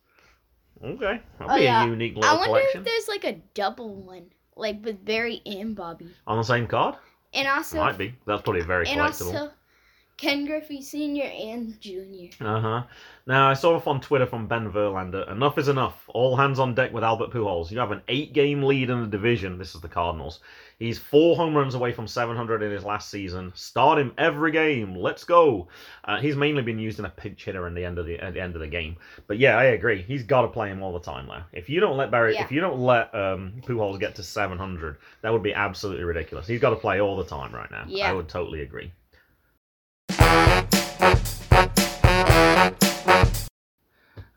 Okay, 0.83 1.21
that'll 1.39 1.53
Oh, 1.53 1.57
be 1.57 1.63
yeah. 1.63 1.83
a 1.83 1.87
unique 1.87 2.17
I 2.21 2.33
wonder 2.35 2.45
collection 2.45 2.81
if 2.81 2.85
there's 2.85 3.07
like 3.07 3.23
a 3.23 3.41
double 3.53 3.95
one, 3.95 4.27
like 4.55 4.83
with 4.83 5.03
Barry 5.03 5.41
and 5.45 5.75
Bobby, 5.75 6.13
on 6.27 6.37
the 6.37 6.43
same 6.43 6.67
card. 6.67 6.95
and 7.33 7.47
also 7.47 7.77
Might 7.77 7.97
be. 7.97 8.13
That's 8.25 8.41
probably 8.43 8.61
very 8.61 8.87
and 8.87 8.99
collectible. 8.99 9.33
also 9.33 9.51
Ken 10.17 10.45
Griffey 10.45 10.81
Senior 10.81 11.25
and 11.25 11.79
Junior. 11.79 12.31
Uh 12.41 12.59
huh. 12.59 12.83
Now 13.27 13.49
I 13.49 13.53
saw 13.53 13.75
off 13.75 13.85
on 13.87 14.01
Twitter 14.01 14.25
from 14.25 14.47
Ben 14.47 14.71
Verlander. 14.71 15.29
Enough 15.31 15.59
is 15.59 15.67
enough. 15.67 16.05
All 16.07 16.35
hands 16.35 16.57
on 16.57 16.73
deck 16.73 16.91
with 16.91 17.03
Albert 17.03 17.29
Pujols. 17.31 17.69
You 17.69 17.77
have 17.77 17.91
an 17.91 18.01
eight-game 18.07 18.63
lead 18.63 18.89
in 18.89 19.01
the 19.01 19.07
division. 19.07 19.59
This 19.59 19.75
is 19.75 19.81
the 19.81 19.87
Cardinals. 19.87 20.39
He's 20.79 20.97
four 20.97 21.35
home 21.35 21.55
runs 21.55 21.75
away 21.75 21.91
from 21.91 22.07
700 22.07 22.63
in 22.63 22.71
his 22.71 22.83
last 22.83 23.09
season. 23.11 23.51
Start 23.55 23.99
him 23.99 24.13
every 24.17 24.51
game. 24.51 24.95
Let's 24.95 25.23
go. 25.23 25.67
Uh, 26.05 26.17
he's 26.19 26.35
mainly 26.35 26.63
been 26.63 26.79
used 26.79 26.97
in 26.99 27.05
a 27.05 27.09
pinch 27.09 27.45
hitter 27.45 27.67
in 27.67 27.73
the 27.75 27.85
end 27.85 27.99
of 27.99 28.05
the 28.07 28.17
at 28.19 28.33
the 28.33 28.41
end 28.41 28.55
of 28.55 28.61
the 28.61 28.67
game. 28.67 28.95
But 29.27 29.37
yeah, 29.37 29.55
I 29.57 29.65
agree. 29.65 30.01
He's 30.01 30.23
got 30.23 30.41
to 30.43 30.47
play 30.47 30.69
him 30.69 30.81
all 30.81 30.93
the 30.93 30.99
time 30.99 31.27
now. 31.27 31.45
If 31.53 31.69
you 31.69 31.79
don't 31.79 31.97
let 31.97 32.09
Barry, 32.09 32.33
Yeah. 32.33 32.43
if 32.43 32.51
you 32.51 32.59
don't 32.61 32.79
let 32.79 33.13
um, 33.13 33.53
Pujols 33.61 33.99
get 33.99 34.15
to 34.15 34.23
700, 34.23 34.97
that 35.21 35.31
would 35.31 35.43
be 35.43 35.53
absolutely 35.53 36.05
ridiculous. 36.05 36.47
He's 36.47 36.61
got 36.61 36.71
to 36.71 36.75
play 36.75 37.01
all 37.01 37.17
the 37.17 37.25
time 37.25 37.53
right 37.53 37.69
now. 37.69 37.85
Yeah. 37.87 38.09
I 38.09 38.13
would 38.13 38.29
totally 38.29 38.61
agree. 38.61 38.91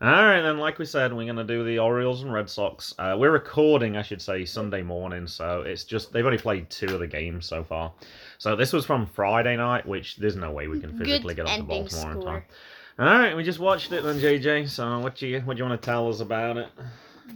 All 0.01 0.09
right, 0.09 0.41
then, 0.41 0.57
like 0.57 0.79
we 0.79 0.85
said, 0.85 1.13
we're 1.13 1.25
going 1.25 1.35
to 1.35 1.43
do 1.43 1.63
the 1.63 1.77
Orioles 1.77 2.23
and 2.23 2.33
Red 2.33 2.49
Sox. 2.49 2.95
Uh, 2.97 3.15
we're 3.19 3.29
recording, 3.29 3.97
I 3.97 4.01
should 4.01 4.19
say, 4.19 4.45
Sunday 4.45 4.81
morning, 4.81 5.27
so 5.27 5.61
it's 5.61 5.83
just 5.83 6.11
they've 6.11 6.25
only 6.25 6.39
played 6.39 6.71
two 6.71 6.87
of 6.87 6.99
the 6.99 7.05
games 7.05 7.45
so 7.45 7.63
far. 7.63 7.93
So 8.39 8.55
this 8.55 8.73
was 8.73 8.83
from 8.83 9.05
Friday 9.05 9.55
night, 9.57 9.85
which 9.85 10.15
there's 10.17 10.35
no 10.35 10.51
way 10.51 10.67
we 10.67 10.79
can 10.79 10.97
physically 10.97 11.35
Good 11.35 11.45
get 11.45 11.45
up 11.45 11.47
to 11.49 11.53
ending 11.53 11.67
Baltimore 11.67 12.13
in 12.13 12.21
time. 12.21 12.43
All 12.97 13.05
right, 13.05 13.37
we 13.37 13.43
just 13.43 13.59
watched 13.59 13.91
it 13.91 14.03
then, 14.03 14.19
JJ. 14.19 14.69
So 14.69 14.97
what 14.99 15.17
do 15.17 15.27
you 15.27 15.41
what 15.41 15.55
do 15.55 15.63
you 15.63 15.69
want 15.69 15.79
to 15.79 15.85
tell 15.85 16.09
us 16.09 16.19
about 16.19 16.57
it? 16.57 16.69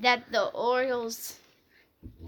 That 0.01 0.23
the 0.31 0.45
Orioles 0.45 1.37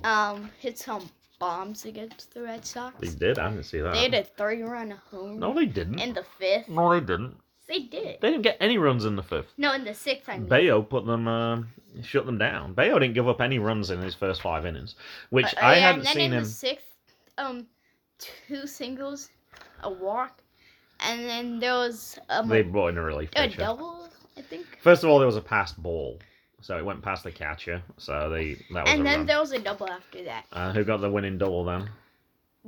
um 0.03 0.51
hit 0.59 0.77
some 0.77 1.09
bombs 1.39 1.85
against 1.85 2.31
the 2.35 2.43
Red 2.43 2.63
Sox. 2.63 2.95
They 2.99 3.09
did. 3.09 3.39
I 3.39 3.49
didn't 3.49 3.65
see 3.65 3.79
that. 3.79 3.93
They 3.93 4.03
had 4.03 4.13
a 4.13 4.23
three-run 4.23 4.91
home 5.11 5.39
No, 5.39 5.53
they 5.53 5.65
didn't. 5.65 5.99
in 5.99 6.13
the 6.13 6.23
fifth. 6.37 6.69
No, 6.69 6.93
they 6.93 6.99
didn't. 6.99 7.37
They 7.67 7.79
did. 7.79 8.21
They 8.21 8.29
didn't 8.31 8.43
get 8.43 8.57
any 8.61 8.77
runs 8.77 9.03
in 9.05 9.15
the 9.15 9.23
fifth. 9.23 9.47
No, 9.57 9.73
in 9.73 9.83
the 9.83 9.93
sixth. 9.93 10.29
I 10.29 10.37
mean. 10.39 10.47
Bello 10.47 10.81
put 10.81 11.05
them, 11.05 11.27
uh, 11.27 11.63
shut 12.01 12.25
them 12.25 12.37
down. 12.37 12.73
Bello 12.73 12.97
didn't 12.99 13.13
give 13.13 13.27
up 13.27 13.41
any 13.41 13.59
runs 13.59 13.89
in 13.91 14.01
his 14.01 14.15
first 14.15 14.41
five 14.41 14.65
innings, 14.65 14.95
which 15.31 15.45
Uh, 15.55 15.59
I 15.61 15.75
yeah, 15.75 15.79
hadn't 15.81 15.99
and 15.99 16.07
then 16.07 16.13
seen 16.15 16.31
in 16.31 16.37
him. 16.37 16.43
the 16.43 16.49
sixth, 16.49 16.85
um, 17.37 17.67
two 18.19 18.65
singles, 18.67 19.29
a 19.83 19.89
walk, 19.91 20.41
and 21.01 21.25
then 21.27 21.59
there 21.59 21.73
was 21.73 22.17
um, 22.29 22.47
They 22.47 22.61
a, 22.61 22.63
brought 22.63 22.87
in 22.89 22.97
a 22.97 23.03
relief 23.03 23.29
a 23.35 23.49
double, 23.49 24.07
I 24.37 24.41
think. 24.43 24.65
First 24.81 25.03
of 25.03 25.09
all, 25.09 25.19
there 25.19 25.27
was 25.27 25.35
a 25.35 25.41
passed 25.41 25.77
ball, 25.83 26.19
so 26.61 26.77
it 26.77 26.85
went 26.85 27.01
past 27.01 27.23
the 27.25 27.31
catcher. 27.31 27.83
So 27.97 28.29
they 28.29 28.53
that 28.71 28.85
was 28.85 28.93
And 28.93 29.05
then 29.05 29.19
run. 29.19 29.25
there 29.27 29.39
was 29.39 29.51
a 29.51 29.59
double 29.59 29.89
after 29.89 30.23
that. 30.23 30.45
Uh, 30.53 30.71
who 30.71 30.83
got 30.85 31.01
the 31.01 31.09
winning 31.11 31.37
double 31.37 31.65
then? 31.65 31.89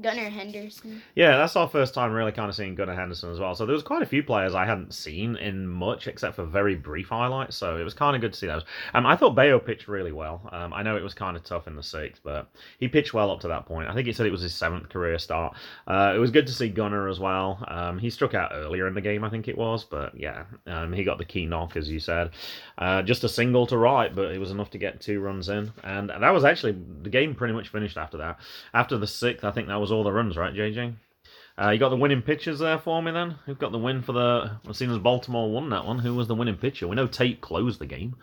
Gunnar 0.01 0.29
Henderson. 0.29 1.01
Yeah, 1.15 1.37
that's 1.37 1.55
our 1.55 1.67
first 1.67 1.93
time 1.93 2.11
really 2.11 2.31
kind 2.31 2.49
of 2.49 2.55
seeing 2.55 2.75
Gunnar 2.75 2.95
Henderson 2.95 3.31
as 3.31 3.39
well. 3.39 3.55
So 3.55 3.65
there 3.65 3.73
was 3.73 3.83
quite 3.83 4.01
a 4.01 4.05
few 4.05 4.23
players 4.23 4.55
I 4.55 4.65
hadn't 4.65 4.93
seen 4.93 5.35
in 5.35 5.67
much, 5.67 6.07
except 6.07 6.35
for 6.35 6.45
very 6.45 6.75
brief 6.75 7.09
highlights. 7.09 7.55
So 7.55 7.77
it 7.77 7.83
was 7.83 7.93
kind 7.93 8.15
of 8.15 8.21
good 8.21 8.33
to 8.33 8.39
see 8.39 8.47
those. 8.47 8.63
Um, 8.93 9.05
I 9.05 9.15
thought 9.15 9.35
Bello 9.35 9.59
pitched 9.59 9.87
really 9.87 10.11
well. 10.11 10.47
Um, 10.51 10.73
I 10.73 10.83
know 10.83 10.95
it 10.95 11.03
was 11.03 11.13
kind 11.13 11.35
of 11.35 11.43
tough 11.43 11.67
in 11.67 11.75
the 11.75 11.83
sixth, 11.83 12.21
but 12.23 12.49
he 12.79 12.87
pitched 12.87 13.13
well 13.13 13.31
up 13.31 13.39
to 13.41 13.47
that 13.49 13.65
point. 13.65 13.89
I 13.89 13.93
think 13.93 14.07
he 14.07 14.13
said 14.13 14.25
it 14.25 14.31
was 14.31 14.41
his 14.41 14.53
seventh 14.53 14.89
career 14.89 15.17
start. 15.17 15.55
Uh, 15.87 16.13
it 16.15 16.19
was 16.19 16.31
good 16.31 16.47
to 16.47 16.53
see 16.53 16.69
Gunnar 16.69 17.07
as 17.07 17.19
well. 17.19 17.63
Um, 17.67 17.99
he 17.99 18.09
struck 18.09 18.33
out 18.33 18.51
earlier 18.53 18.87
in 18.87 18.93
the 18.93 19.01
game, 19.01 19.23
I 19.23 19.29
think 19.29 19.47
it 19.47 19.57
was, 19.57 19.83
but 19.83 20.17
yeah, 20.17 20.45
um, 20.67 20.93
he 20.93 21.03
got 21.03 21.17
the 21.17 21.25
key 21.25 21.45
knock 21.45 21.75
as 21.75 21.89
you 21.89 21.99
said. 21.99 22.31
Uh, 22.77 23.01
just 23.01 23.23
a 23.23 23.29
single 23.29 23.65
to 23.67 23.77
right, 23.77 24.15
but 24.15 24.31
it 24.31 24.39
was 24.39 24.51
enough 24.51 24.69
to 24.71 24.77
get 24.77 25.01
two 25.01 25.19
runs 25.19 25.49
in, 25.49 25.71
and 25.83 26.09
that 26.09 26.29
was 26.29 26.45
actually 26.45 26.77
the 27.01 27.09
game 27.09 27.35
pretty 27.35 27.53
much 27.53 27.69
finished 27.69 27.97
after 27.97 28.17
that. 28.17 28.39
After 28.73 28.97
the 28.97 29.07
sixth, 29.07 29.43
I 29.43 29.51
think 29.51 29.67
that 29.67 29.79
was 29.79 29.88
all 29.91 30.03
the 30.03 30.11
runs, 30.11 30.37
right, 30.37 30.53
JJ? 30.53 30.95
Uh, 31.61 31.71
you 31.71 31.79
got 31.79 31.89
the 31.89 31.97
winning 31.97 32.21
pitchers 32.21 32.59
there 32.59 32.79
for 32.79 33.01
me 33.01 33.11
then? 33.11 33.35
Who 33.45 33.53
got 33.55 33.71
the 33.71 33.77
win 33.77 34.01
for 34.01 34.13
the. 34.13 34.51
I've 34.67 34.77
seen 34.77 34.91
as 34.91 34.97
Baltimore 34.97 35.51
won 35.51 35.69
that 35.71 35.85
one, 35.85 35.99
who 35.99 36.15
was 36.15 36.27
the 36.27 36.35
winning 36.35 36.55
pitcher? 36.57 36.87
We 36.87 36.95
know 36.95 37.07
Tate 37.07 37.41
closed 37.41 37.79
the 37.79 37.85
game. 37.85 38.15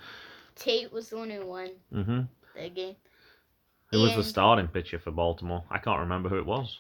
Tate 0.54 0.90
was 0.92 1.11
the 1.11 1.18
one 1.18 1.30
who 1.30 1.44
won 1.44 1.70
hmm 1.92 2.20
the 2.54 2.70
game. 2.70 2.96
Who 3.90 4.00
was 4.00 4.14
the 4.14 4.25
starting 4.25 4.68
pitcher 4.68 4.99
for 4.99 5.11
Baltimore? 5.11 5.64
I 5.70 5.78
can't 5.78 6.00
remember 6.00 6.28
who 6.28 6.38
it 6.38 6.46
was. 6.46 6.78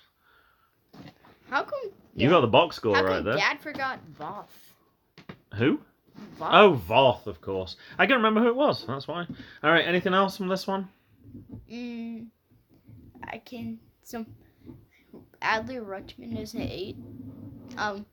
How 1.50 1.62
come? 1.62 1.90
You 2.14 2.30
got 2.30 2.40
the 2.40 2.46
box 2.46 2.76
score 2.76 2.96
How 2.96 3.04
right 3.04 3.22
there. 3.24 3.36
Dad 3.36 3.60
forgot 3.60 4.00
Voth? 4.18 4.46
Who? 5.54 5.80
Voth. 6.40 6.48
Oh, 6.50 6.82
Voth, 6.88 7.26
of 7.26 7.40
course. 7.40 7.76
I 7.98 8.06
can 8.06 8.16
remember 8.16 8.40
who 8.40 8.48
it 8.48 8.56
was. 8.56 8.84
That's 8.86 9.06
why. 9.06 9.26
All 9.62 9.70
right. 9.70 9.86
Anything 9.86 10.14
else 10.14 10.36
from 10.36 10.48
this 10.48 10.66
one? 10.66 10.88
Mm, 11.70 12.26
I 13.24 13.38
can. 13.38 13.78
Some 14.02 14.26
Adley 15.42 15.84
Rutschman 15.84 16.38
is 16.40 16.54
an 16.54 16.62
eight. 16.62 16.96
Um, 17.76 18.06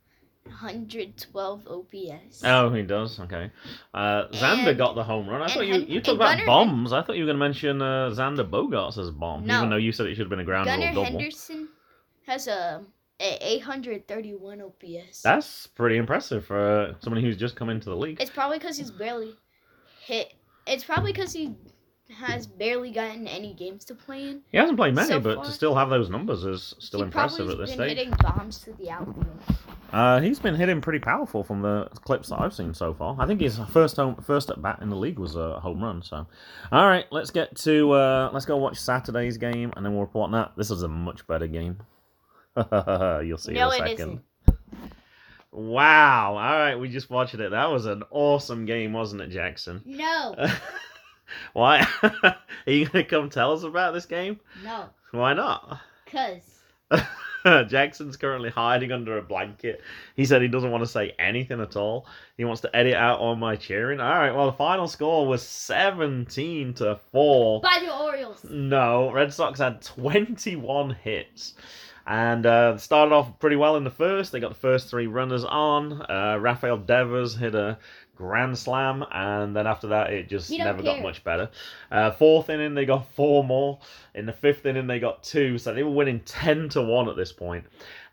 112 0.46 1.68
OPS. 1.68 2.42
Oh, 2.44 2.70
he 2.72 2.84
does. 2.84 3.20
Okay. 3.20 3.51
Uh, 3.94 4.27
Xander 4.30 4.60
And- 4.60 4.68
about 4.70 4.96
the 4.96 5.03
home 5.03 5.27
run. 5.27 5.42
I 5.42 5.48
thought 5.48 5.68
you 5.68 5.75
you 5.75 6.01
talked 6.01 6.15
about 6.18 6.32
Gunnar 6.38 6.46
bombs. 6.46 6.94
I 6.94 7.01
thought 7.01 7.15
you 7.15 7.24
were 7.24 7.27
going 7.34 7.39
to 7.39 7.46
mention 7.46 7.82
uh, 7.82 8.10
Xander 8.13 8.48
Bogaerts 8.50 8.98
as 8.98 9.10
bomb, 9.12 9.46
No. 9.46 9.58
even 9.58 9.70
though 9.70 9.77
you 9.77 9.92
said 9.92 10.06
it 10.08 10.12
should 10.15 10.22
have 10.22 10.30
been 10.30 10.39
a 10.39 10.44
ground 10.44 10.68
rule 10.68 10.77
Gunnar 10.77 10.89
double. 10.94 11.06
Henderson 11.06 11.70
has 12.27 12.48
a, 12.48 12.82
a 13.20 13.53
831 13.56 14.62
OPS. 14.62 15.22
That's 15.22 15.68
pretty 15.68 15.98
impressive 15.98 16.46
for 16.46 16.58
uh, 16.89 16.94
somebody 17.01 17.25
who's 17.25 17.38
just 17.38 17.56
come 17.56 17.70
into 17.70 17.89
the 17.89 17.96
league. 17.96 18.22
It's 18.22 18.32
probably 18.32 18.60
because 18.60 18.77
he's 18.77 18.92
barely 18.92 19.36
hit. 20.06 20.34
It's 20.68 20.84
probably 20.84 21.12
because 21.13 21.34
he 21.34 21.56
has 22.12 22.45
barely 22.45 22.91
gotten 22.91 23.27
any 23.27 23.53
games 23.53 23.86
to 23.86 23.95
play 23.95 24.24
in. 24.29 24.41
He 24.51 24.57
hasn't 24.57 24.77
played 24.77 24.93
many, 24.93 25.07
so 25.07 25.19
but 25.19 25.36
far- 25.38 25.45
to 25.45 25.51
still 25.51 25.74
have 25.75 25.89
those 25.89 26.10
numbers 26.10 26.43
is 26.43 26.75
still 26.79 27.00
he 27.00 27.05
impressive 27.05 27.50
at 27.50 27.57
this 27.57 27.72
been 27.72 27.77
stage. 27.79 27.98
hitting 27.98 28.13
bombs 28.22 28.60
to 28.60 28.74
the 28.74 28.89
outfield. 28.91 29.25
Uh, 29.91 30.19
he's 30.19 30.39
been 30.39 30.55
hitting 30.55 30.81
pretty 30.81 31.00
powerful 31.00 31.43
from 31.43 31.62
the 31.62 31.88
clips 32.03 32.29
that 32.29 32.41
I've 32.41 32.53
seen 32.53 32.74
so 32.74 32.94
far. 32.94 33.16
I 33.20 33.25
think 33.27 33.42
his 33.42 33.59
first 33.72 33.96
home, 33.96 34.16
first 34.25 34.50
at 34.50 34.61
bat 34.61 34.79
in 34.81 34.89
the 34.89 34.96
league 34.96 35.20
was 35.20 35.35
a 35.35 35.59
home 35.59 35.83
run. 35.83 36.01
So, 36.01 36.25
all 36.72 36.87
right, 36.87 37.05
let's 37.11 37.29
get 37.31 37.55
to 37.57 37.92
uh, 37.92 38.29
let's 38.33 38.46
go 38.46 38.57
watch 38.57 38.77
Saturday's 38.79 39.37
game, 39.37 39.72
and 39.75 39.85
then 39.85 39.94
we'll 39.94 40.01
report 40.01 40.25
on 40.27 40.31
that. 40.33 40.51
This 40.57 40.72
is 40.72 40.83
a 40.83 40.87
much 40.87 41.25
better 41.27 41.48
game. 41.48 41.77
You'll 42.57 43.37
see 43.37 43.53
No, 43.53 43.70
in 43.72 43.81
a 43.81 43.85
it 43.85 43.98
second. 43.98 44.22
isn't. 44.48 44.59
Wow! 45.51 46.31
All 46.31 46.57
right, 46.57 46.75
we 46.75 46.89
just 46.89 47.11
watched 47.11 47.35
it. 47.35 47.51
That 47.51 47.70
was 47.70 47.85
an 47.85 48.01
awesome 48.09 48.66
game, 48.66 48.92
wasn't 48.94 49.22
it, 49.22 49.29
Jackson? 49.29 49.83
No, 49.85 50.35
Why? 51.53 51.85
Are 52.24 52.35
you 52.67 52.87
gonna 52.87 53.03
come 53.03 53.29
tell 53.29 53.53
us 53.53 53.63
about 53.63 53.93
this 53.93 54.05
game? 54.05 54.39
no, 54.63 54.85
Why 55.11 55.33
not? 55.33 55.79
cause 56.05 56.41
Jackson's 57.67 58.15
currently 58.17 58.50
hiding 58.50 58.91
under 58.91 59.17
a 59.17 59.22
blanket. 59.22 59.81
He 60.15 60.25
said 60.25 60.41
he 60.41 60.48
doesn't 60.48 60.72
want 60.72 60.83
to 60.83 60.89
say 60.89 61.13
anything 61.19 61.59
at 61.59 61.75
all. 61.75 62.05
He 62.37 62.46
wants 62.46 62.61
to 62.61 62.75
edit 62.75 62.93
out 62.93 63.19
all 63.19 63.35
my 63.35 63.55
cheering. 63.55 64.00
All 64.00 64.09
right, 64.09 64.31
well, 64.33 64.46
the 64.46 64.57
final 64.57 64.87
score 64.87 65.27
was 65.27 65.41
17 65.41 66.74
to 66.75 67.00
4. 67.11 67.61
by 67.61 67.79
the 67.83 67.93
Orioles. 67.93 68.46
No, 68.50 69.11
Red 69.11 69.33
Sox 69.33 69.59
had 69.59 69.81
21 69.81 70.91
hits. 71.03 71.55
And 72.05 72.46
uh, 72.46 72.77
started 72.77 73.13
off 73.13 73.39
pretty 73.39 73.55
well 73.55 73.77
in 73.77 73.85
the 73.85 73.89
first. 73.89 74.31
They 74.33 74.39
got 74.41 74.50
the 74.50 74.55
first 74.59 74.89
three 74.89 75.07
runners 75.07 75.46
on. 75.46 76.01
Uh, 76.01 76.37
Rafael 76.39 76.77
Devers 76.77 77.35
hit 77.35 77.55
a 77.55 77.77
grand 78.16 78.58
slam, 78.58 79.04
and 79.12 79.56
then 79.56 79.68
after 79.68 79.88
that, 79.88 80.14
it 80.14 80.30
just 80.30 80.52
never 80.52 80.84
got 80.84 81.02
much 81.02 81.24
better. 81.24 81.50
Uh, 81.92 82.12
fourth 82.12 82.50
inning, 82.50 82.74
they 82.76 82.86
got 82.86 83.12
four 83.14 83.44
more. 83.44 83.80
In 84.14 84.26
the 84.26 84.34
fifth 84.34 84.66
inning, 84.66 84.88
they 84.88 85.00
got 85.00 85.24
two. 85.24 85.58
So 85.58 85.74
they 85.74 85.84
were 85.84 85.92
winning 85.92 86.20
10 86.22 86.70
to 86.70 86.82
1 86.82 87.10
at 87.10 87.16
this 87.16 87.32
point. 87.32 87.66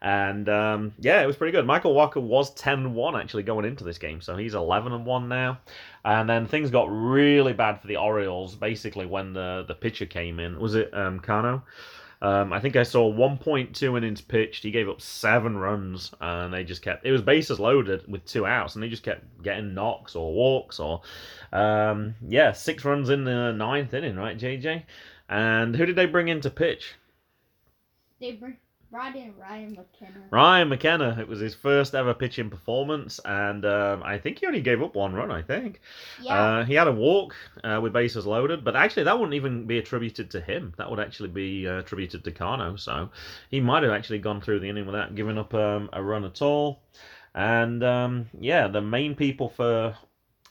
And 0.03 0.49
um, 0.49 0.93
yeah, 0.99 1.23
it 1.23 1.27
was 1.27 1.37
pretty 1.37 1.53
good. 1.53 1.67
Michael 1.67 1.95
Wacha 1.95 2.23
was 2.23 2.55
10 2.55 2.95
1 2.95 3.17
actually 3.17 3.43
going 3.43 3.67
into 3.67 3.85
this 3.85 3.99
game. 3.99 4.21
So 4.21 4.37
he's 4.37 4.55
11 4.55 4.93
and 4.93 5.05
1 5.05 5.29
now. 5.29 5.59
And 6.05 6.29
then 6.29 6.47
things 6.47 6.71
got 6.71 6.89
really 6.91 7.53
bad 7.53 7.81
for 7.81 7.87
the 7.87 7.97
Orioles 7.97 8.55
basically 8.55 9.05
when 9.05 9.35
the, 9.35 9.65
the 9.69 9.75
pitcher 9.75 10.07
came 10.07 10.41
in. 10.41 10.59
Was 10.59 10.75
it 10.75 10.93
um, 10.95 11.21
Cano? 11.21 11.63
Um, 12.23 12.53
I 12.53 12.61
think 12.61 12.77
I 12.77 12.83
saw 12.83 13.11
1.2 13.11 13.97
innings 13.97 14.21
pitched. 14.21 14.63
He 14.63 14.71
gave 14.71 14.89
up 14.89 15.01
seven 15.01 15.57
runs, 15.57 16.13
and 16.21 16.53
they 16.53 16.65
just 16.65 16.83
kept. 16.83 17.07
It 17.07 17.13
was 17.13 17.23
bases 17.23 17.59
loaded 17.59 18.07
with 18.07 18.27
two 18.27 18.45
outs, 18.45 18.75
and 18.75 18.83
they 18.83 18.89
just 18.89 19.03
kept 19.03 19.43
getting 19.43 19.73
knocks 19.73 20.15
or 20.15 20.33
walks 20.33 20.79
or, 20.79 21.01
um, 21.53 22.15
yeah, 22.29 22.53
six 22.53 22.85
runs 22.85 23.09
in 23.09 23.25
the 23.25 23.53
ninth 23.53 23.95
inning, 23.95 24.17
right, 24.17 24.39
JJ? 24.39 24.83
And 25.31 25.75
who 25.75 25.87
did 25.87 25.97
they 25.97 26.07
bring 26.07 26.29
in 26.29 26.43
to 26.43 26.51
pitch? 26.51 26.95
They 28.21 28.33
br- 28.33 28.51
brought 28.91 29.17
in 29.17 29.35
Ryan 29.37 29.73
McKenna. 29.73 30.25
Ryan 30.31 30.69
McKenna. 30.69 31.17
It 31.21 31.29
was 31.29 31.41
his 31.41 31.55
first 31.55 31.95
ever 31.95 32.13
pitching 32.15 32.51
performance, 32.51 33.21
and 33.25 33.65
um, 33.65 34.03
I 34.03 34.19
think 34.19 34.39
he 34.39 34.47
only 34.47 34.61
gave 34.61 34.83
up 34.83 34.95
one 34.95 35.15
run. 35.15 35.31
I 35.31 35.43
think. 35.43 35.81
Yeah, 36.21 36.35
Uh, 36.35 36.65
he 36.65 36.75
had 36.75 36.89
a 36.89 36.93
walk 36.93 37.35
uh, 37.65 37.79
with 37.83 37.93
bases 37.93 38.27
loaded, 38.27 38.65
but 38.65 38.77
actually 38.77 39.05
that 39.05 39.19
wouldn't 39.19 39.35
even 39.35 39.67
be 39.67 39.79
attributed 39.79 40.31
to 40.33 40.41
him. 40.41 40.75
That 40.79 40.91
would 40.91 41.01
actually 41.01 41.31
be 41.31 41.69
uh, 41.69 41.79
attributed 41.79 42.25
to 42.25 42.31
Cano. 42.33 42.77
So 42.77 43.11
he 43.51 43.61
might 43.61 43.83
have 43.83 43.93
actually 43.93 44.19
gone 44.19 44.41
through 44.41 44.61
the 44.61 44.69
inning 44.69 44.87
without 44.87 45.15
giving 45.15 45.39
up 45.39 45.55
um, 45.55 45.89
a 45.93 46.03
run 46.03 46.25
at 46.25 46.43
all. 46.43 46.83
And 47.35 47.83
um, 47.85 48.27
yeah, 48.41 48.67
the 48.69 48.81
main 48.81 49.15
people 49.15 49.49
for 49.49 49.95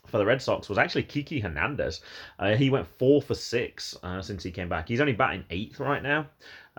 for 0.07 0.17
the 0.17 0.25
Red 0.25 0.41
Sox 0.41 0.67
was 0.69 0.79
actually 0.79 1.03
Kiki 1.03 1.39
Hernandez. 1.39 2.01
Uh, 2.39 2.55
he 2.55 2.71
went 2.71 2.87
four 2.87 3.21
for 3.21 3.35
six 3.35 3.95
uh, 4.01 4.21
since 4.21 4.41
he 4.43 4.49
came 4.49 4.67
back. 4.67 4.87
He's 4.87 5.01
only 5.01 5.13
batting 5.13 5.45
eighth 5.51 5.79
right 5.79 6.01
now, 6.01 6.25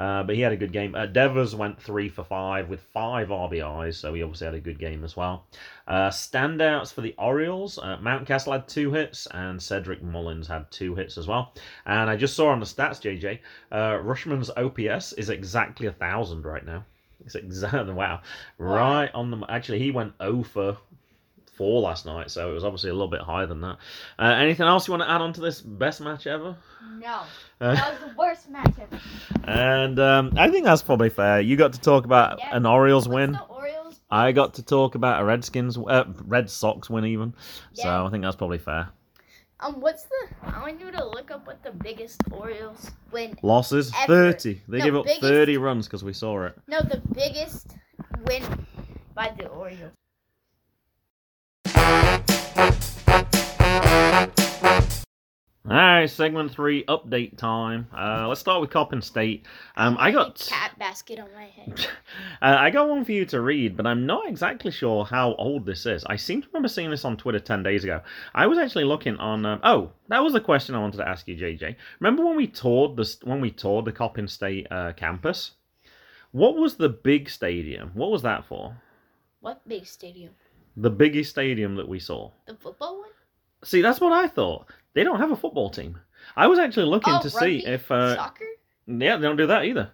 uh, 0.01 0.23
but 0.23 0.35
he 0.35 0.41
had 0.41 0.51
a 0.51 0.57
good 0.57 0.73
game. 0.73 0.95
Uh, 0.95 1.05
Devers 1.05 1.55
went 1.55 1.81
three 1.81 2.09
for 2.09 2.25
five 2.25 2.71
with 2.71 2.81
five 2.81 3.29
RBIs, 3.29 3.97
so 3.97 4.15
he 4.15 4.23
obviously 4.23 4.47
had 4.47 4.55
a 4.55 4.61
good 4.61 4.79
game 4.79 5.05
as 5.05 5.15
well. 5.15 5.45
Uh, 5.87 6.09
standouts 6.09 6.91
for 6.91 7.03
the 7.03 7.15
Orioles, 7.19 7.79
uh, 7.79 7.99
Mountcastle 7.99 8.53
had 8.53 8.67
two 8.67 8.91
hits, 8.93 9.29
and 9.33 9.63
Cedric 9.63 10.03
Mullins 10.03 10.49
had 10.49 10.71
two 10.71 10.95
hits 10.95 11.19
as 11.19 11.29
well. 11.29 11.53
And 11.85 12.09
I 12.09 12.17
just 12.17 12.35
saw 12.35 12.49
on 12.49 12.61
the 12.61 12.67
stats, 12.67 13.03
JJ, 13.03 13.41
uh, 13.73 14.03
Rutschman's 14.03 14.51
OPS 14.57 15.13
is 15.13 15.29
exactly 15.29 15.87
a 15.87 15.93
thousand 15.93 16.47
right 16.47 16.65
now. 16.65 16.87
It's 17.27 17.35
exactly 17.35 17.93
wow, 17.93 18.23
right 18.57 19.11
on 19.13 19.31
the. 19.31 19.45
Actually, 19.51 19.81
he 19.81 19.91
went 19.91 20.15
0 20.23 20.43
for 20.45 20.79
four 21.61 21.83
last 21.83 22.07
night, 22.07 22.31
so 22.31 22.51
it 22.51 22.55
was 22.55 22.64
obviously 22.64 22.88
a 22.88 22.94
little 22.94 23.07
bit 23.09 23.20
higher 23.20 23.44
than 23.46 23.61
that. 23.61 23.77
Uh, 24.18 24.23
anything 24.38 24.66
else 24.66 24.88
you 24.88 24.92
want 24.92 25.03
to 25.03 25.11
add 25.11 25.20
on 25.20 25.31
to 25.35 25.42
this 25.42 25.61
best 25.61 26.01
match 26.01 26.27
ever? 26.27 26.57
no, 26.99 27.20
Uh, 27.61 27.75
that 27.75 28.01
was 28.01 28.11
the 28.11 28.16
worst 28.16 28.49
match 28.49 28.73
ever. 28.81 28.99
and 29.44 29.99
um, 30.01 30.33
I 30.38 30.49
think 30.51 30.64
that's 30.64 30.81
probably 30.81 31.11
fair. 31.11 31.40
You 31.42 31.57
got 31.57 31.75
to 31.75 31.81
talk 31.81 32.07
about 32.07 32.38
Yeah. 32.38 32.57
an 32.57 32.64
Orioles 32.64 33.07
What's 33.07 33.14
win. 33.14 33.38
Orioles 33.51 34.01
I 34.11 34.33
got 34.33 34.55
to 34.55 34.62
talk 34.62 34.94
about 34.94 35.20
a 35.20 35.25
Redskins, 35.27 35.77
uh, 35.77 36.05
Red 36.25 36.49
Sox 36.49 36.88
win 36.88 37.05
even. 37.05 37.35
So 37.75 38.07
I 38.07 38.09
think 38.11 38.23
that's 38.25 38.37
probably 38.37 38.59
fair. 38.59 38.88
Um, 39.61 39.81
what's 39.83 40.05
the? 40.05 40.29
I 40.42 40.62
want 40.62 40.81
you 40.81 40.90
to 40.90 41.05
look 41.05 41.31
up 41.31 41.46
what 41.46 41.62
the 41.62 41.73
biggest 41.73 42.23
Orioles 42.31 42.90
win. 43.12 43.37
Losses 43.42 43.92
Ever. 43.94 44.33
30. 44.33 44.62
They 44.66 44.79
No, 44.79 44.85
give 44.87 44.96
up 44.96 45.05
biggest- 45.05 45.20
30 45.20 45.59
runs 45.59 45.87
because 45.87 46.03
we 46.03 46.14
saw 46.14 46.46
it. 46.46 46.57
No, 46.66 46.81
the 46.81 47.03
biggest 47.14 47.77
win 48.27 48.42
by 49.14 49.35
the 49.37 49.49
Orioles. 49.49 49.92
All 55.71 55.77
right, 55.77 56.11
segment 56.11 56.51
three, 56.51 56.83
update 56.85 57.37
time. 57.37 57.87
Uh, 57.97 58.27
let's 58.27 58.41
start 58.41 58.61
with 58.61 58.71
Coppin 58.71 59.01
State. 59.01 59.47
Um, 59.77 59.97
I 60.01 60.11
got 60.11 60.35
cat 60.49 60.77
basket 60.81 61.21
on 61.21 61.29
my 61.33 61.45
head. 61.45 61.87
uh, 62.43 62.57
I 62.59 62.71
got 62.71 62.89
one 62.89 63.05
for 63.05 63.13
you 63.13 63.25
to 63.27 63.41
read, 63.41 63.77
but 63.77 63.87
I'm 63.87 64.05
not 64.05 64.27
exactly 64.27 64.73
sure 64.73 65.05
how 65.05 65.35
old 65.35 65.65
this 65.65 65.87
is. 65.87 66.05
I 66.07 66.17
seem 66.17 66.43
to 66.43 66.49
remember 66.49 66.67
seeing 66.67 66.91
this 66.91 67.05
on 67.05 67.17
Twitter 67.17 67.39
ten 67.39 67.63
days 67.63 67.85
ago. 67.85 68.01
I 68.35 68.49
was 68.49 68.59
actually 68.59 68.83
looking 68.83 69.17
on. 69.19 69.47
Um, 69.47 69.61
oh, 69.63 69.93
that 70.09 70.25
was 70.25 70.33
the 70.33 70.41
question 70.41 70.75
I 70.75 70.81
wanted 70.81 70.97
to 70.97 71.09
ask 71.09 71.29
you, 71.29 71.37
JJ. 71.37 71.77
Remember 72.01 72.27
when 72.27 72.37
we 72.37 72.49
toured 72.49 72.97
the 72.97 73.17
when 73.23 73.41
we 73.41 73.53
toured 73.53 73.85
the 73.85 73.93
Coppin 73.93 74.27
State 74.27 74.67
uh, 74.73 74.93
campus? 74.95 75.53
What 76.33 76.57
was 76.57 76.77
the 76.77 76.89
big 76.89 77.31
stadium? 77.31 77.93
What 77.95 78.11
was 78.11 78.23
that 78.23 78.45
for? 78.45 78.77
What 79.41 79.67
big 79.69 79.87
stadium? 79.87 80.33
The 80.77 80.91
biggest 80.91 81.31
stadium 81.31 81.75
that 81.77 81.89
we 81.89 81.99
saw. 81.99 82.31
The 82.47 82.55
football 82.55 83.01
one? 83.01 83.11
See, 83.65 83.83
that's 83.83 84.01
what 84.01 84.13
I 84.13 84.29
thought. 84.29 84.67
They 84.95 85.05
don't 85.05 85.21
have 85.21 85.31
a 85.31 85.37
football 85.37 85.71
team. 85.71 85.99
I 86.37 86.47
was 86.47 86.59
actually 86.59 86.87
looking 86.87 87.15
oh, 87.15 87.23
to 87.23 87.31
see 87.31 87.65
if 87.67 87.91
uh, 87.91 88.17
soccer. 88.17 88.45
Yeah, 88.87 89.17
they 89.17 89.23
don't 89.23 89.37
do 89.37 89.47
that 89.47 89.65
either. 89.65 89.93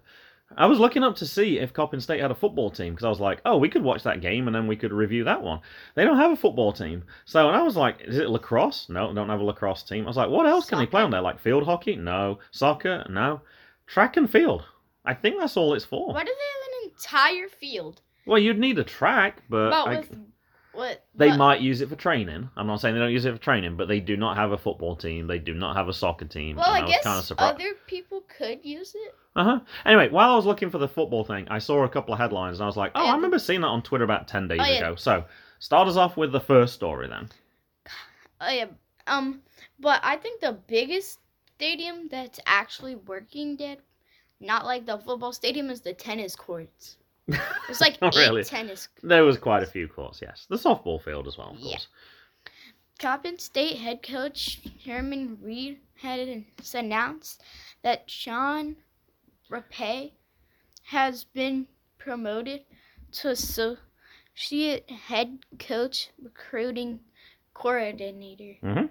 I 0.57 0.67
was 0.67 0.79
looking 0.79 1.03
up 1.03 1.17
to 1.17 1.27
see 1.27 1.59
if 1.59 1.73
Coppin 1.73 2.01
State 2.01 2.21
had 2.21 2.31
a 2.31 2.35
football 2.35 2.71
team 2.71 2.95
because 2.95 3.05
I 3.05 3.09
was 3.09 3.21
like, 3.21 3.41
oh, 3.45 3.57
we 3.57 3.69
could 3.69 3.83
watch 3.83 4.05
that 4.05 4.21
game 4.21 4.47
and 4.47 4.55
then 4.55 4.69
we 4.69 4.77
could 4.77 4.93
review 4.93 5.25
that 5.25 5.43
one. 5.43 5.61
They 5.97 6.05
don't 6.05 6.19
have 6.19 6.31
a 6.31 6.37
football 6.37 6.73
team. 6.73 7.03
So, 7.25 7.49
and 7.49 7.57
I 7.57 7.63
was 7.63 7.77
like, 7.77 8.01
is 8.03 8.17
it 8.17 8.31
lacrosse? 8.31 8.89
No, 8.89 9.13
don't 9.13 9.29
have 9.29 9.41
a 9.41 9.45
lacrosse 9.45 9.83
team. 9.83 10.05
I 10.05 10.07
was 10.07 10.17
like, 10.17 10.31
what 10.31 10.47
else 10.47 10.69
can 10.69 10.79
they 10.79 10.87
play 10.87 11.03
on 11.03 11.11
there? 11.11 11.21
Like 11.21 11.41
field 11.41 11.65
hockey? 11.65 11.97
No. 11.97 12.39
Soccer? 12.53 13.05
No. 13.11 13.41
Track 13.87 14.17
and 14.17 14.31
field. 14.31 14.65
I 15.05 15.15
think 15.15 15.39
that's 15.39 15.57
all 15.57 15.75
it's 15.75 15.85
for. 15.85 16.13
Why 16.13 16.25
do 16.25 16.27
they 16.27 16.31
have 16.31 16.85
an 16.85 16.91
entire 16.95 17.49
field? 17.49 18.03
Well, 18.25 18.39
you'd 18.39 18.59
need 18.59 18.79
a 18.79 18.85
track, 18.85 19.43
but 19.49 19.71
But 19.71 19.89
I- 19.89 19.97
with 19.99 20.11
what? 20.77 21.05
they 21.15 21.31
but- 21.31 21.39
might 21.39 21.61
use 21.61 21.81
it 21.81 21.89
for 21.89 21.97
training. 21.97 22.49
I'm 22.57 22.67
not 22.67 22.81
saying 22.81 22.95
they 22.95 23.01
don't 23.01 23.13
use 23.13 23.25
it 23.25 23.33
for 23.33 23.41
training, 23.43 23.77
but 23.77 23.89
they 23.89 24.01
do 24.01 24.17
not 24.17 24.37
have 24.37 24.53
a 24.53 24.59
football 24.59 24.95
team. 24.97 25.27
They 25.27 25.39
do 25.39 25.55
not 25.55 25.77
have 25.77 25.89
a 25.89 25.93
soccer 25.93 26.27
team. 26.27 26.57
Well, 26.57 26.67
I 26.71 26.83
was 26.83 26.91
guess 26.91 27.03
kind 27.05 27.19
of 27.19 27.25
surprised. 27.25 27.55
other 27.57 27.73
people 27.87 28.23
could 28.39 28.65
use 28.65 28.95
it. 28.95 29.15
Uh 29.35 29.45
huh. 29.45 29.61
Anyway, 29.85 30.09
while 30.11 30.31
I 30.33 30.37
was 30.37 30.47
looking 30.47 30.71
for 30.71 30.79
the 30.79 30.89
football 30.89 31.25
thing, 31.25 31.47
I 31.49 31.59
saw 31.59 31.85
a 31.85 31.89
couple 31.89 32.15
of 32.15 32.21
headlines 32.21 32.59
and 32.59 32.65
I 32.65 32.67
was 32.67 32.77
like, 32.77 32.93
oh, 32.95 33.05
Yeah, 33.05 33.11
I 33.13 33.15
remember 33.17 33.39
seeing 33.39 33.61
that 33.63 33.67
on 33.69 33.83
Twitter 33.83 34.05
about 34.05 34.29
10 34.29 34.49
days 34.49 34.61
Oh, 34.63 34.67
yeah. 34.67 34.77
ago. 34.79 34.95
So, 34.97 35.25
start 35.59 35.89
us 35.89 35.97
off 35.97 36.17
with 36.17 36.33
the 36.33 36.41
first 36.41 36.75
story 36.75 37.09
then. 37.09 37.29
Oh 38.41 38.51
yeah. 38.51 38.67
Um, 39.07 39.41
but 39.81 40.01
I 40.03 40.17
think 40.17 40.41
the 40.41 40.53
biggest 40.67 41.21
stadium 41.57 42.09
that's 42.11 42.39
actually 42.45 42.97
working 42.97 43.57
dead, 43.57 43.79
not 44.41 44.67
like 44.67 44.85
the 44.85 44.99
football 44.99 45.33
stadium, 45.33 45.71
is 45.71 45.81
the 45.81 45.95
tennis 45.95 46.37
courts. 46.37 46.99
There's 47.29 47.81
like 47.81 47.99
eight 48.03 48.15
really? 48.15 48.45
tennis. 48.45 48.89
There 49.03 49.25
was 49.25 49.37
quite 49.39 49.63
a 49.63 49.67
few 49.67 49.89
courts, 49.89 50.21
yes. 50.23 50.47
The 50.49 50.57
softball 50.57 51.03
field 51.03 51.27
as 51.27 51.37
well, 51.37 51.51
of 51.51 51.59
Yeah. 51.59 51.71
course. 51.73 51.89
Coppin 52.99 53.39
State 53.39 53.77
head 53.77 54.03
coach 54.03 54.61
Sherman 54.83 55.39
Reed 55.43 55.79
has 56.01 56.75
announced 56.75 57.43
that 57.83 58.09
Sean 58.11 58.77
Rapay 59.51 60.13
has 60.85 61.25
been 61.25 61.67
promoted 61.99 62.63
to 63.13 63.31
associate 63.31 64.89
head 64.91 65.39
coach 65.59 66.09
recruiting 66.23 67.01
coordinator. 67.55 68.55
Mm-hmm. 68.63 68.87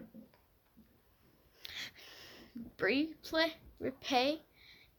Briefly, 2.77 3.53
Rapay 3.81 4.39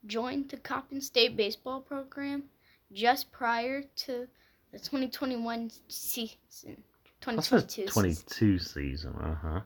joined 0.07 0.49
the 0.51 0.57
Coppin 0.57 1.01
State 1.01 1.37
baseball 1.37 1.81
program 1.81 2.45
just 2.93 3.33
prior 3.33 3.83
to 3.83 4.27
the 4.73 4.79
2021 4.79 5.71
season. 5.89 6.37
That's 7.25 7.49
the 7.49 7.63
2022 7.63 7.89
season. 7.89 7.93
22 7.93 8.59
season. 8.59 9.15
Uh 9.17 9.35
huh. 9.35 9.61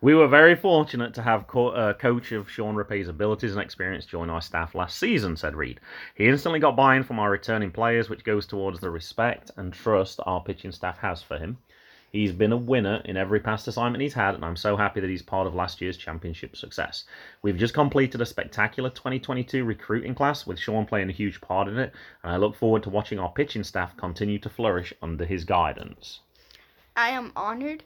We 0.00 0.16
were 0.16 0.26
very 0.26 0.56
fortunate 0.56 1.14
to 1.14 1.22
have 1.22 1.46
co- 1.46 1.68
uh, 1.68 1.92
coach 1.92 2.32
of 2.32 2.50
Sean 2.50 2.74
Rapay's 2.74 3.08
abilities 3.08 3.52
and 3.52 3.60
experience 3.60 4.04
join 4.04 4.30
our 4.30 4.40
staff 4.40 4.74
last 4.74 4.98
season, 4.98 5.36
said 5.36 5.54
Reed. 5.54 5.78
He 6.16 6.26
instantly 6.26 6.58
got 6.58 6.74
buy 6.74 6.96
in 6.96 7.04
from 7.04 7.20
our 7.20 7.30
returning 7.30 7.70
players, 7.70 8.10
which 8.10 8.24
goes 8.24 8.44
towards 8.44 8.80
the 8.80 8.90
respect 8.90 9.52
and 9.56 9.72
trust 9.72 10.18
our 10.26 10.42
pitching 10.42 10.72
staff 10.72 10.98
has 10.98 11.22
for 11.22 11.38
him. 11.38 11.56
He's 12.12 12.32
been 12.32 12.52
a 12.52 12.58
winner 12.58 13.00
in 13.06 13.16
every 13.16 13.40
past 13.40 13.66
assignment 13.66 14.02
he's 14.02 14.12
had, 14.12 14.34
and 14.34 14.44
I'm 14.44 14.54
so 14.54 14.76
happy 14.76 15.00
that 15.00 15.08
he's 15.08 15.22
part 15.22 15.46
of 15.46 15.54
last 15.54 15.80
year's 15.80 15.96
championship 15.96 16.56
success. 16.56 17.04
We've 17.40 17.56
just 17.56 17.72
completed 17.72 18.20
a 18.20 18.26
spectacular 18.26 18.90
2022 18.90 19.64
recruiting 19.64 20.14
class, 20.14 20.46
with 20.46 20.58
Sean 20.58 20.84
playing 20.84 21.08
a 21.08 21.12
huge 21.12 21.40
part 21.40 21.68
in 21.68 21.78
it, 21.78 21.94
and 22.22 22.30
I 22.30 22.36
look 22.36 22.54
forward 22.54 22.82
to 22.82 22.90
watching 22.90 23.18
our 23.18 23.32
pitching 23.32 23.64
staff 23.64 23.96
continue 23.96 24.38
to 24.40 24.50
flourish 24.50 24.92
under 25.00 25.24
his 25.24 25.44
guidance. 25.44 26.20
I 26.94 27.08
am 27.08 27.32
honored 27.34 27.84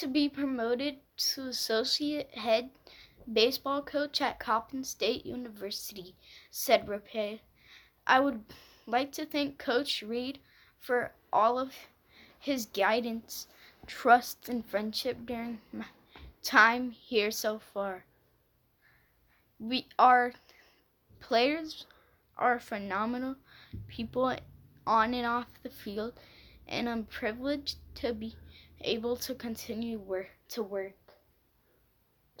to 0.00 0.06
be 0.06 0.28
promoted 0.28 0.96
to 1.16 1.48
associate 1.48 2.28
head 2.34 2.68
baseball 3.32 3.80
coach 3.80 4.20
at 4.20 4.38
Coppin 4.38 4.84
State 4.84 5.24
University, 5.24 6.14
said 6.50 6.86
Rapay. 6.86 7.40
I 8.06 8.20
would 8.20 8.42
like 8.86 9.12
to 9.12 9.24
thank 9.24 9.58
Coach 9.58 10.02
Reed 10.02 10.40
for 10.78 11.12
all 11.32 11.58
of 11.58 11.72
his 12.38 12.66
guidance, 12.66 13.46
trust, 13.86 14.48
and 14.48 14.64
friendship 14.64 15.18
during 15.26 15.60
my 15.72 15.86
time 16.42 16.90
here 16.90 17.30
so 17.30 17.58
far. 17.58 18.04
We 19.58 19.86
our 19.98 20.32
players 21.20 21.86
are 22.36 22.58
phenomenal 22.58 23.36
people 23.88 24.36
on 24.86 25.14
and 25.14 25.26
off 25.26 25.46
the 25.62 25.70
field, 25.70 26.14
and 26.66 26.88
I'm 26.88 27.04
privileged 27.04 27.78
to 27.96 28.12
be 28.12 28.34
able 28.80 29.16
to 29.16 29.34
continue 29.34 29.98
work 29.98 30.30
to 30.50 30.62
work. 30.62 31.01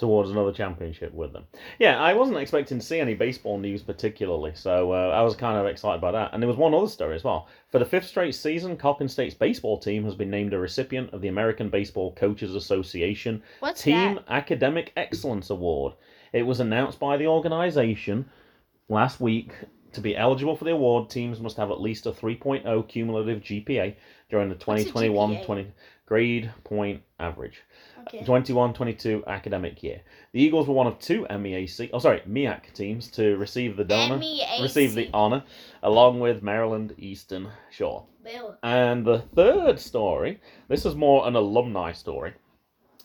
Towards 0.02 0.30
another 0.30 0.50
championship 0.50 1.14
with 1.14 1.32
them. 1.32 1.44
Yeah, 1.78 1.96
I 2.02 2.12
wasn't 2.12 2.38
expecting 2.38 2.80
to 2.80 2.84
see 2.84 2.98
any 2.98 3.14
baseball 3.14 3.56
news 3.56 3.84
particularly, 3.84 4.50
so 4.52 4.90
uh, 4.90 5.12
I 5.14 5.22
was 5.22 5.36
kind 5.36 5.56
of 5.56 5.66
excited 5.66 6.00
by 6.00 6.10
that. 6.10 6.30
And 6.32 6.42
there 6.42 6.48
was 6.48 6.56
one 6.56 6.74
other 6.74 6.88
story 6.88 7.14
as 7.14 7.22
well. 7.22 7.46
For 7.68 7.78
the 7.78 7.84
fifth 7.84 8.08
straight 8.08 8.34
season, 8.34 8.76
Coppin 8.76 9.08
State's 9.08 9.36
baseball 9.36 9.78
team 9.78 10.02
has 10.02 10.16
been 10.16 10.28
named 10.28 10.54
a 10.54 10.58
recipient 10.58 11.14
of 11.14 11.20
the 11.20 11.28
American 11.28 11.68
Baseball 11.68 12.12
Coaches 12.16 12.56
Association 12.56 13.44
What's 13.60 13.82
Team 13.82 14.16
that? 14.16 14.24
Academic 14.26 14.92
Excellence 14.96 15.50
Award. 15.50 15.92
It 16.32 16.42
was 16.42 16.58
announced 16.58 16.98
by 16.98 17.16
the 17.16 17.28
organization 17.28 18.28
last 18.88 19.20
week. 19.20 19.52
To 19.92 20.00
be 20.00 20.16
eligible 20.16 20.56
for 20.56 20.64
the 20.64 20.72
award, 20.72 21.10
teams 21.10 21.38
must 21.38 21.58
have 21.58 21.70
at 21.70 21.80
least 21.80 22.06
a 22.06 22.10
3.0 22.10 22.88
cumulative 22.88 23.40
GPA 23.40 23.94
during 24.30 24.48
the 24.48 24.56
What's 24.64 24.82
a 24.82 24.86
2021 24.86 25.36
GPA? 25.36 25.46
20 25.46 25.72
grade 26.06 26.50
point 26.64 27.02
average. 27.20 27.62
Okay. 28.08 28.24
21-22 28.24 29.26
academic 29.26 29.82
year. 29.82 30.00
The 30.32 30.42
Eagles 30.42 30.66
were 30.66 30.74
one 30.74 30.86
of 30.86 30.98
two 30.98 31.26
MEAC, 31.30 31.90
oh 31.92 31.98
sorry, 31.98 32.20
MEAC 32.28 32.72
teams 32.72 33.08
to 33.12 33.36
receive 33.36 33.76
the 33.76 33.84
donor, 33.84 34.18
MEAC. 34.18 34.62
receive 34.62 34.94
the 34.94 35.08
honor, 35.14 35.44
along 35.82 36.20
with 36.20 36.42
Maryland 36.42 36.94
Eastern 36.98 37.48
Shore. 37.70 38.04
Bill. 38.24 38.56
And 38.62 39.04
the 39.04 39.20
third 39.34 39.78
story, 39.80 40.40
this 40.68 40.84
is 40.84 40.94
more 40.94 41.26
an 41.26 41.36
alumni 41.36 41.92
story. 41.92 42.34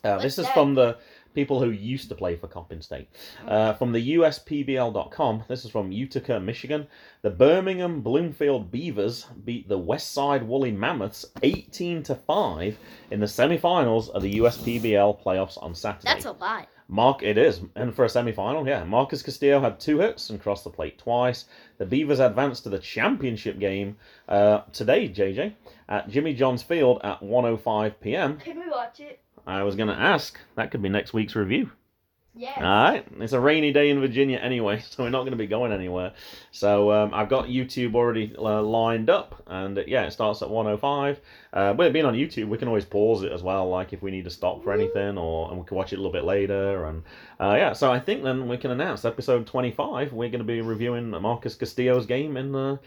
Uh, 0.04 0.20
this 0.20 0.38
is 0.38 0.46
that? 0.46 0.54
from 0.54 0.76
the 0.76 0.98
people 1.38 1.60
who 1.60 1.70
used 1.70 2.10
to 2.10 2.16
play 2.16 2.36
for 2.36 2.48
Coppin 2.48 2.82
State. 2.82 3.08
Uh, 3.48 3.72
from 3.74 3.92
the 3.92 4.16
USPBL.com, 4.16 5.44
this 5.48 5.66
is 5.66 5.70
from 5.70 5.92
Utica, 5.92 6.40
Michigan. 6.40 6.88
The 7.22 7.30
Birmingham 7.30 8.02
Bloomfield 8.02 8.72
Beavers 8.72 9.28
beat 9.46 9.70
the 9.70 9.78
Westside 9.78 10.44
Woolly 10.44 10.72
Mammoths 10.72 11.28
18 11.44 12.02
to 12.02 12.16
5 12.16 12.80
in 13.12 13.20
the 13.20 13.28
semifinals 13.28 14.10
of 14.10 14.24
the 14.24 14.34
USPBL 14.40 15.24
playoffs 15.24 15.62
on 15.62 15.76
Saturday. 15.76 16.08
That's 16.12 16.26
a 16.26 16.32
lot. 16.32 16.70
Mark, 16.88 17.22
it 17.22 17.38
is, 17.38 17.62
and 17.76 17.94
for 17.94 18.06
a 18.06 18.10
semi-final, 18.10 18.68
yeah. 18.68 18.84
Marcus 18.84 19.22
Castillo 19.22 19.60
had 19.60 19.80
two 19.80 20.00
hits 20.00 20.32
and 20.32 20.42
crossed 20.42 20.64
the 20.64 20.72
plate 20.72 20.98
twice. 20.98 21.46
The 21.78 21.86
Beavers 21.86 22.20
advanced 22.20 22.64
to 22.64 22.70
the 22.70 22.80
championship 22.80 23.60
game 23.60 23.98
uh, 24.28 24.62
today, 24.72 25.08
JJ, 25.08 25.54
at 25.88 26.10
Jimmy 26.10 26.34
John's 26.34 26.64
Field 26.64 27.00
at 27.04 27.22
1:05 27.22 27.94
p.m. 28.00 28.38
Can 28.38 28.58
we 28.58 28.70
watch 28.70 29.02
it? 29.02 29.20
I 29.48 29.64
was 29.64 29.76
going 29.76 29.88
to 29.90 29.96
ask. 29.96 30.38
That 30.56 30.72
could 30.72 30.82
be 30.82 30.90
next 30.90 31.14
week's 31.14 31.36
review. 31.36 31.72
Yes. 32.38 32.58
All 32.58 32.64
right, 32.64 33.04
it's 33.20 33.34
a 33.34 33.40
rainy 33.40 33.74
day 33.74 33.90
in 33.90 34.00
Virginia 34.00 34.38
anyway, 34.38 34.80
so 34.90 35.04
we're 35.04 35.10
not 35.10 35.22
going 35.22 35.32
to 35.32 35.38
be 35.38 35.48
going 35.48 35.72
anywhere. 35.72 36.14
So 36.52 36.92
um, 36.92 37.12
I've 37.12 37.30
got 37.30 37.46
YouTube 37.46 37.96
already 37.96 38.36
uh, 38.38 38.62
lined 38.62 39.10
up, 39.10 39.42
and 39.48 39.76
uh, 39.76 39.84
yeah, 39.88 40.04
it 40.04 40.12
starts 40.12 40.44
at 40.44 40.50
1:05. 40.50 41.18
Uh, 41.52 41.74
with 41.76 41.88
it 41.88 41.94
being 41.94 42.06
on 42.06 42.14
YouTube, 42.14 42.48
we 42.48 42.60
can 42.60 42.68
always 42.68 42.86
pause 42.86 43.24
it 43.24 43.32
as 43.32 43.42
well, 43.42 43.68
like 43.70 43.92
if 43.92 44.04
we 44.04 44.12
need 44.12 44.26
to 44.26 44.30
stop 44.30 44.64
for 44.64 44.72
anything, 44.72 45.18
or 45.18 45.50
and 45.50 45.60
we 45.60 45.66
can 45.66 45.76
watch 45.76 45.94
it 45.94 45.96
a 45.96 46.00
little 46.00 46.12
bit 46.12 46.26
later. 46.26 46.86
And 46.86 47.02
uh, 47.40 47.56
yeah, 47.58 47.74
so 47.74 47.92
I 47.92 48.00
think 48.00 48.22
then 48.22 48.48
we 48.48 48.58
can 48.58 48.70
announce 48.70 49.04
episode 49.04 49.48
25. 49.48 50.14
We're 50.14 50.30
going 50.30 50.38
to 50.40 50.46
be 50.46 50.62
reviewing 50.62 51.10
Marcus 51.10 51.56
Castillo's 51.56 52.06
game 52.06 52.38
in 52.38 52.54
uh, 52.54 52.78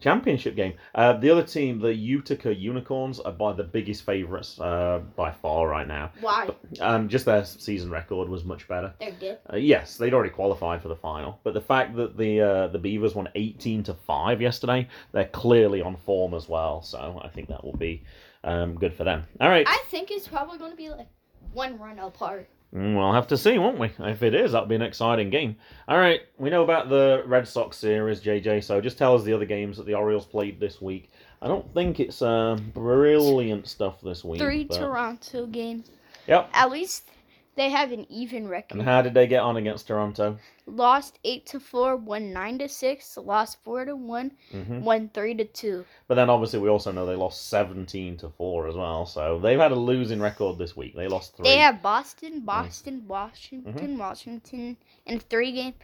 championship 0.00 0.56
game. 0.56 0.74
Uh, 0.94 1.14
the 1.14 1.30
other 1.30 1.42
team, 1.42 1.78
the 1.80 1.94
Utica 1.94 2.54
Unicorns, 2.54 3.20
are 3.20 3.32
by 3.32 3.52
the 3.52 3.64
biggest 3.64 4.04
favourites 4.04 4.60
uh, 4.60 5.00
by 5.16 5.30
far 5.30 5.68
right 5.68 5.86
now. 5.88 6.10
Why? 6.20 6.48
Um, 6.80 7.08
just 7.08 7.24
their 7.24 7.44
season 7.44 7.90
record 7.90 8.28
was 8.28 8.44
much 8.44 8.68
better. 8.68 8.94
They're 9.00 9.12
good. 9.12 9.38
Uh, 9.52 9.56
yes, 9.56 9.96
they'd 9.96 10.14
already 10.14 10.30
qualified 10.30 10.82
for 10.82 10.88
the 10.88 10.96
final, 10.96 11.40
but 11.44 11.54
the 11.54 11.60
fact 11.60 11.96
that 11.96 12.16
the 12.16 12.40
uh, 12.40 12.66
the 12.68 12.78
Beavers 12.78 13.14
won 13.14 13.28
eighteen 13.34 13.82
to 13.84 13.94
five 13.94 14.40
yesterday, 14.40 14.88
they're 15.12 15.26
clearly 15.26 15.80
on 15.80 15.96
form 15.96 16.34
as 16.34 16.48
well. 16.48 16.82
So 16.82 17.20
I 17.24 17.28
think 17.28 17.48
that 17.48 17.64
will 17.64 17.76
be 17.76 18.02
um, 18.44 18.74
good 18.76 18.94
for 18.94 19.04
them. 19.04 19.24
All 19.40 19.48
right, 19.48 19.66
I 19.68 19.82
think 19.90 20.10
it's 20.10 20.28
probably 20.28 20.58
going 20.58 20.70
to 20.72 20.76
be 20.76 20.88
like 20.90 21.08
one 21.52 21.78
run 21.78 21.98
apart. 21.98 22.48
We'll 22.76 23.14
have 23.14 23.26
to 23.28 23.38
see, 23.38 23.56
won't 23.56 23.78
we? 23.78 23.90
If 23.98 24.22
it 24.22 24.34
is, 24.34 24.52
that'll 24.52 24.68
be 24.68 24.74
an 24.74 24.82
exciting 24.82 25.30
game. 25.30 25.56
All 25.88 25.96
right, 25.96 26.20
we 26.36 26.50
know 26.50 26.62
about 26.62 26.90
the 26.90 27.22
Red 27.24 27.48
Sox 27.48 27.78
series, 27.78 28.20
JJ. 28.20 28.62
So 28.64 28.82
just 28.82 28.98
tell 28.98 29.14
us 29.14 29.24
the 29.24 29.32
other 29.32 29.46
games 29.46 29.78
that 29.78 29.86
the 29.86 29.94
Orioles 29.94 30.26
played 30.26 30.60
this 30.60 30.82
week. 30.82 31.10
I 31.40 31.48
don't 31.48 31.72
think 31.72 32.00
it's 32.00 32.20
uh, 32.20 32.58
brilliant 32.74 33.66
stuff 33.66 34.02
this 34.02 34.22
week. 34.22 34.42
Three 34.42 34.64
but- 34.64 34.76
Toronto 34.76 35.46
games. 35.46 35.90
Yep. 36.26 36.50
At 36.52 36.70
least 36.70 37.08
they 37.56 37.70
have 37.70 37.90
an 37.92 38.06
even 38.10 38.46
record. 38.48 38.78
And 38.78 38.82
how 38.82 39.02
did 39.02 39.14
they 39.14 39.26
get 39.26 39.42
on 39.42 39.56
against 39.56 39.88
Toronto? 39.88 40.38
Lost 40.66 41.18
eight 41.24 41.44
to 41.46 41.58
four, 41.58 41.96
won 41.96 42.32
nine 42.32 42.58
to 42.60 42.68
six, 42.68 43.16
lost 43.16 43.62
four 43.64 43.84
to 43.84 43.96
one, 43.96 44.32
hmm 44.52 44.80
won 44.80 45.08
three 45.08 45.34
to 45.34 45.44
two. 45.44 45.84
But 46.08 46.14
then 46.16 46.30
obviously 46.30 46.60
we 46.60 46.68
also 46.68 46.92
know 46.92 47.06
they 47.06 47.16
lost 47.16 47.48
17 47.48 48.16
to 48.18 48.28
4 48.30 48.68
as 48.68 48.76
well. 48.76 49.06
So 49.06 49.38
they've 49.38 49.58
had 49.58 49.72
a 49.72 49.76
losing 49.76 50.20
record 50.20 50.58
this 50.58 50.76
week. 50.76 50.94
They 50.94 51.08
lost 51.08 51.36
3. 51.36 51.44
They 51.44 51.58
have 51.58 51.82
Boston, 51.82 52.40
Boston, 52.44 53.08
Washington, 53.08 53.72
Mm-hmm. 53.72 53.98
Washington, 53.98 54.76
and 55.06 55.22
three 55.22 55.52
game 55.52 55.74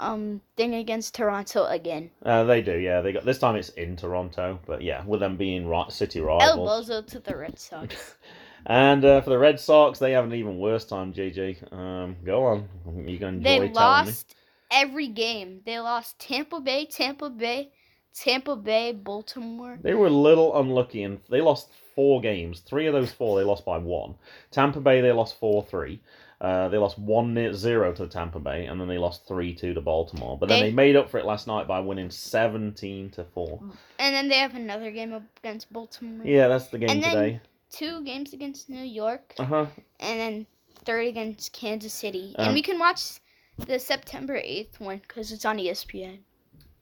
um 0.00 0.40
thing 0.56 0.74
against 0.74 1.14
Toronto 1.14 1.64
again. 1.66 2.10
Uh, 2.24 2.44
they 2.44 2.62
do, 2.62 2.76
yeah. 2.78 3.00
They 3.02 3.12
got 3.12 3.24
this 3.24 3.38
time 3.38 3.56
it's 3.56 3.68
in 3.70 3.96
Toronto, 3.96 4.58
but 4.66 4.82
yeah, 4.82 5.04
with 5.04 5.20
them 5.20 5.36
being 5.36 5.68
ri- 5.68 5.90
city 5.90 6.20
El 6.40 6.58
rivals. 6.58 6.70
Bozo 6.88 7.06
to 7.06 7.20
the 7.20 7.36
Red 7.36 7.56
Sox. 7.60 8.16
And 8.66 9.04
uh, 9.04 9.20
for 9.22 9.30
the 9.30 9.38
Red 9.38 9.58
Sox, 9.58 9.98
they 9.98 10.12
have 10.12 10.24
an 10.24 10.34
even 10.34 10.58
worse 10.58 10.84
time, 10.84 11.12
JJ. 11.12 11.72
Um, 11.72 12.16
go 12.24 12.44
on. 12.44 12.68
You 13.06 13.18
can 13.18 13.36
enjoy 13.36 13.68
They 13.68 13.68
lost 13.72 14.34
every 14.70 15.08
game. 15.08 15.60
They 15.64 15.78
lost 15.78 16.18
Tampa 16.18 16.60
Bay, 16.60 16.86
Tampa 16.86 17.30
Bay, 17.30 17.70
Tampa 18.14 18.56
Bay, 18.56 18.92
Baltimore. 18.92 19.78
They 19.82 19.94
were 19.94 20.06
a 20.06 20.10
little 20.10 20.58
unlucky 20.58 21.02
and 21.04 21.20
they 21.28 21.40
lost 21.40 21.70
four 21.94 22.20
games. 22.20 22.60
Three 22.60 22.86
of 22.86 22.92
those 22.92 23.12
four 23.12 23.38
they 23.38 23.44
lost 23.44 23.64
by 23.64 23.78
one. 23.78 24.14
Tampa 24.50 24.80
Bay 24.80 25.00
they 25.00 25.12
lost 25.12 25.38
four 25.38 25.64
three. 25.64 26.00
Uh, 26.40 26.70
they 26.70 26.78
lost 26.78 26.98
one 26.98 27.52
zero 27.52 27.92
to 27.92 28.06
Tampa 28.06 28.38
Bay, 28.38 28.64
and 28.64 28.80
then 28.80 28.88
they 28.88 28.96
lost 28.96 29.28
three 29.28 29.54
two 29.54 29.74
to 29.74 29.80
Baltimore. 29.82 30.38
But 30.38 30.48
then 30.48 30.60
They- 30.60 30.70
they 30.70 30.74
made 30.74 30.96
up 30.96 31.10
for 31.10 31.18
it 31.18 31.26
last 31.26 31.46
night 31.46 31.68
by 31.68 31.80
winning 31.80 32.10
seventeen 32.10 33.10
to 33.10 33.24
four. 33.24 33.60
And 33.98 34.14
then 34.14 34.28
they 34.28 34.38
have 34.38 34.54
another 34.54 34.90
game 34.90 35.12
against 35.12 35.70
Baltimore. 35.70 36.26
Yeah, 36.26 36.48
that's 36.48 36.68
the 36.68 36.78
game 36.78 36.88
And 36.90 37.02
today. 37.02 37.40
Two 37.70 38.02
games 38.04 38.32
against 38.32 38.68
New 38.68 38.82
York. 38.82 39.34
Uh 39.38 39.44
huh. 39.44 39.66
and 40.00 40.20
then 40.20 40.46
third 40.84 41.06
against 41.06 41.52
Kansas 41.52 41.92
City. 41.92 42.34
Um, 42.38 42.46
and 42.46 42.54
we 42.54 42.62
can 42.62 42.78
watch 42.78 43.20
the 43.58 43.78
September 43.78 44.34
8th 44.34 44.80
one 44.80 44.98
because 45.06 45.30
it's 45.32 45.44
on 45.44 45.58
ESPN. 45.58 46.18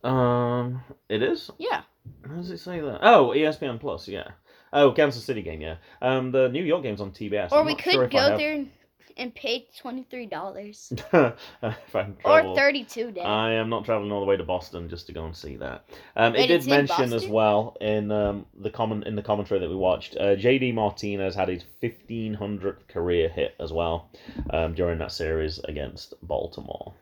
Um, 0.04 0.82
it 1.08 1.22
is. 1.22 1.50
Yeah. 1.58 1.82
How 2.26 2.34
does 2.36 2.50
it 2.50 2.58
say 2.58 2.80
that? 2.80 3.00
Oh, 3.02 3.28
ESPN 3.34 3.80
Plus. 3.80 4.08
Yeah. 4.08 4.28
Oh, 4.72 4.92
Kansas 4.92 5.24
City 5.24 5.42
game. 5.42 5.60
Yeah. 5.60 5.76
Um, 6.00 6.30
the 6.30 6.48
New 6.48 6.62
York 6.64 6.82
game's 6.82 7.00
on 7.00 7.10
TBS. 7.10 7.52
Or 7.52 7.60
I'm 7.60 7.66
we 7.66 7.74
could 7.74 7.92
sure 7.94 8.08
go 8.08 8.18
have- 8.18 8.38
there 8.38 8.52
and, 8.52 8.70
and 9.18 9.34
$23. 9.34 10.92
if 11.62 11.96
I 11.96 12.02
can 12.02 12.16
or 12.24 12.54
32 12.54 13.12
days. 13.12 13.24
I 13.24 13.52
am 13.52 13.68
not 13.68 13.84
traveling 13.84 14.12
all 14.12 14.20
the 14.20 14.26
way 14.26 14.36
to 14.36 14.44
Boston 14.44 14.88
just 14.88 15.06
to 15.08 15.12
go 15.12 15.24
and 15.24 15.36
see 15.36 15.56
that. 15.56 15.84
Um, 16.16 16.34
it 16.34 16.46
did 16.46 16.66
mention 16.66 17.12
as 17.12 17.26
well 17.26 17.76
in 17.80 18.10
um, 18.12 18.46
the 18.58 18.70
comment 18.70 19.04
in 19.06 19.16
the 19.16 19.22
commentary 19.22 19.60
that 19.60 19.68
we 19.68 19.76
watched. 19.76 20.16
Uh, 20.16 20.36
JD 20.36 20.74
Martinez 20.74 21.34
had 21.34 21.48
his 21.48 21.64
fifteen 21.80 22.34
hundredth 22.34 22.88
career 22.88 23.28
hit 23.28 23.54
as 23.60 23.72
well 23.72 24.10
um, 24.50 24.74
during 24.74 24.98
that 24.98 25.12
series 25.12 25.58
against 25.60 26.14
Baltimore. 26.22 26.94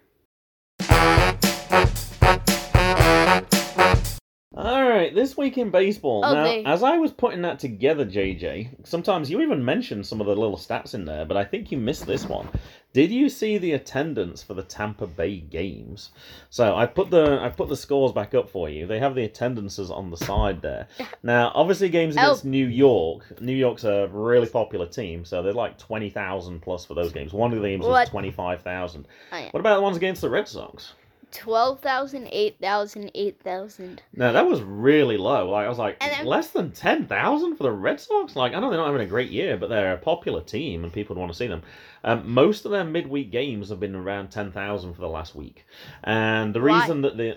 This 5.17 5.37
week 5.37 5.57
in 5.59 5.71
baseball. 5.71 6.23
Oh, 6.25 6.33
now, 6.35 6.45
they- 6.45 6.63
as 6.65 6.83
I 6.83 6.99
was 6.99 7.11
putting 7.11 7.43
that 7.43 7.59
together, 7.59 8.05
JJ, 8.05 8.69
sometimes 8.85 9.31
you 9.31 9.41
even 9.41 9.65
mentioned 9.65 10.07
some 10.07 10.21
of 10.21 10.27
the 10.27 10.37
little 10.37 10.57
stats 10.59 10.95
in 10.95 11.07
there, 11.07 11.25
but 11.25 11.37
I 11.37 11.43
think 11.45 11.73
you 11.73 11.79
missed 11.79 12.07
this 12.07 12.29
one. 12.29 12.49
Did 12.93 13.11
you 13.11 13.29
see 13.29 13.59
the 13.59 13.73
attendance 13.73 14.43
for 14.43 14.55
the 14.55 14.63
Tampa 14.63 15.07
Bay 15.07 15.37
games? 15.39 16.11
So 16.51 16.75
I 16.77 16.87
put 16.87 17.11
the 17.11 17.39
I 17.43 17.49
put 17.51 17.69
the 17.69 17.77
scores 17.77 18.13
back 18.13 18.35
up 18.35 18.49
for 18.49 18.69
you. 18.71 18.87
They 18.87 18.99
have 18.99 19.15
the 19.15 19.25
attendances 19.25 19.91
on 19.91 20.11
the 20.11 20.17
side 20.17 20.63
there. 20.63 20.87
Now, 21.23 21.51
obviously, 21.55 21.89
games 21.89 22.17
Oh. 22.17 22.21
against 22.23 22.45
New 22.45 22.67
York. 22.67 23.41
New 23.41 23.53
York's 23.55 23.85
a 23.85 24.09
really 24.13 24.47
popular 24.49 24.87
team, 24.87 25.25
so 25.25 25.43
they're 25.43 25.53
like 25.53 25.77
twenty 25.79 26.09
thousand 26.11 26.61
plus 26.61 26.85
for 26.85 26.95
those 26.95 27.13
games. 27.13 27.33
One 27.33 27.53
of 27.53 27.61
the 27.61 27.69
games 27.69 27.83
was 27.85 27.91
What? 27.91 28.09
twenty 28.09 28.31
five 28.31 28.63
thousand. 28.63 29.09
Oh, 29.33 29.37
yeah. 29.39 29.49
What 29.51 29.61
about 29.61 29.77
the 29.77 29.83
ones 29.83 29.97
against 29.97 30.21
the 30.21 30.31
Red 30.31 30.47
Sox? 30.47 30.93
12,000, 31.33 32.29
8,000, 32.31 33.11
8,000. 33.15 34.03
No, 34.15 34.33
that 34.33 34.47
was 34.47 34.63
really 34.63 35.17
low. 35.17 35.51
Like 35.51 35.67
I 35.67 35.69
was 35.69 35.79
like 35.79 35.99
then- 36.01 36.25
less 36.25 36.49
than 36.51 36.71
ten 36.73 37.07
thousand 37.07 37.57
for 37.57 37.63
the 37.65 37.73
Red 37.73 38.01
Sox. 38.01 38.37
Like 38.37 38.55
I 38.55 38.61
know 38.61 38.71
they're 38.71 38.79
not 38.79 38.87
having 38.87 39.03
a 39.03 39.07
great 39.11 39.31
year, 39.31 39.57
but 39.57 39.69
they're 39.69 39.95
a 39.95 39.99
popular 39.99 40.41
team 40.43 40.85
and 40.85 40.93
people 40.93 41.17
want 41.17 41.31
to 41.31 41.37
see 41.37 41.47
them. 41.47 41.63
Um, 42.05 42.33
most 42.33 42.65
of 42.65 42.71
their 42.71 42.85
midweek 42.85 43.31
games 43.31 43.69
have 43.71 43.81
been 43.81 43.95
around 43.95 44.31
ten 44.31 44.53
thousand 44.53 44.95
for 44.95 45.01
the 45.01 45.09
last 45.09 45.35
week, 45.35 45.67
and 46.05 46.55
the 46.55 46.61
Why? 46.61 46.81
reason 46.81 47.03
that 47.03 47.17
the 47.17 47.37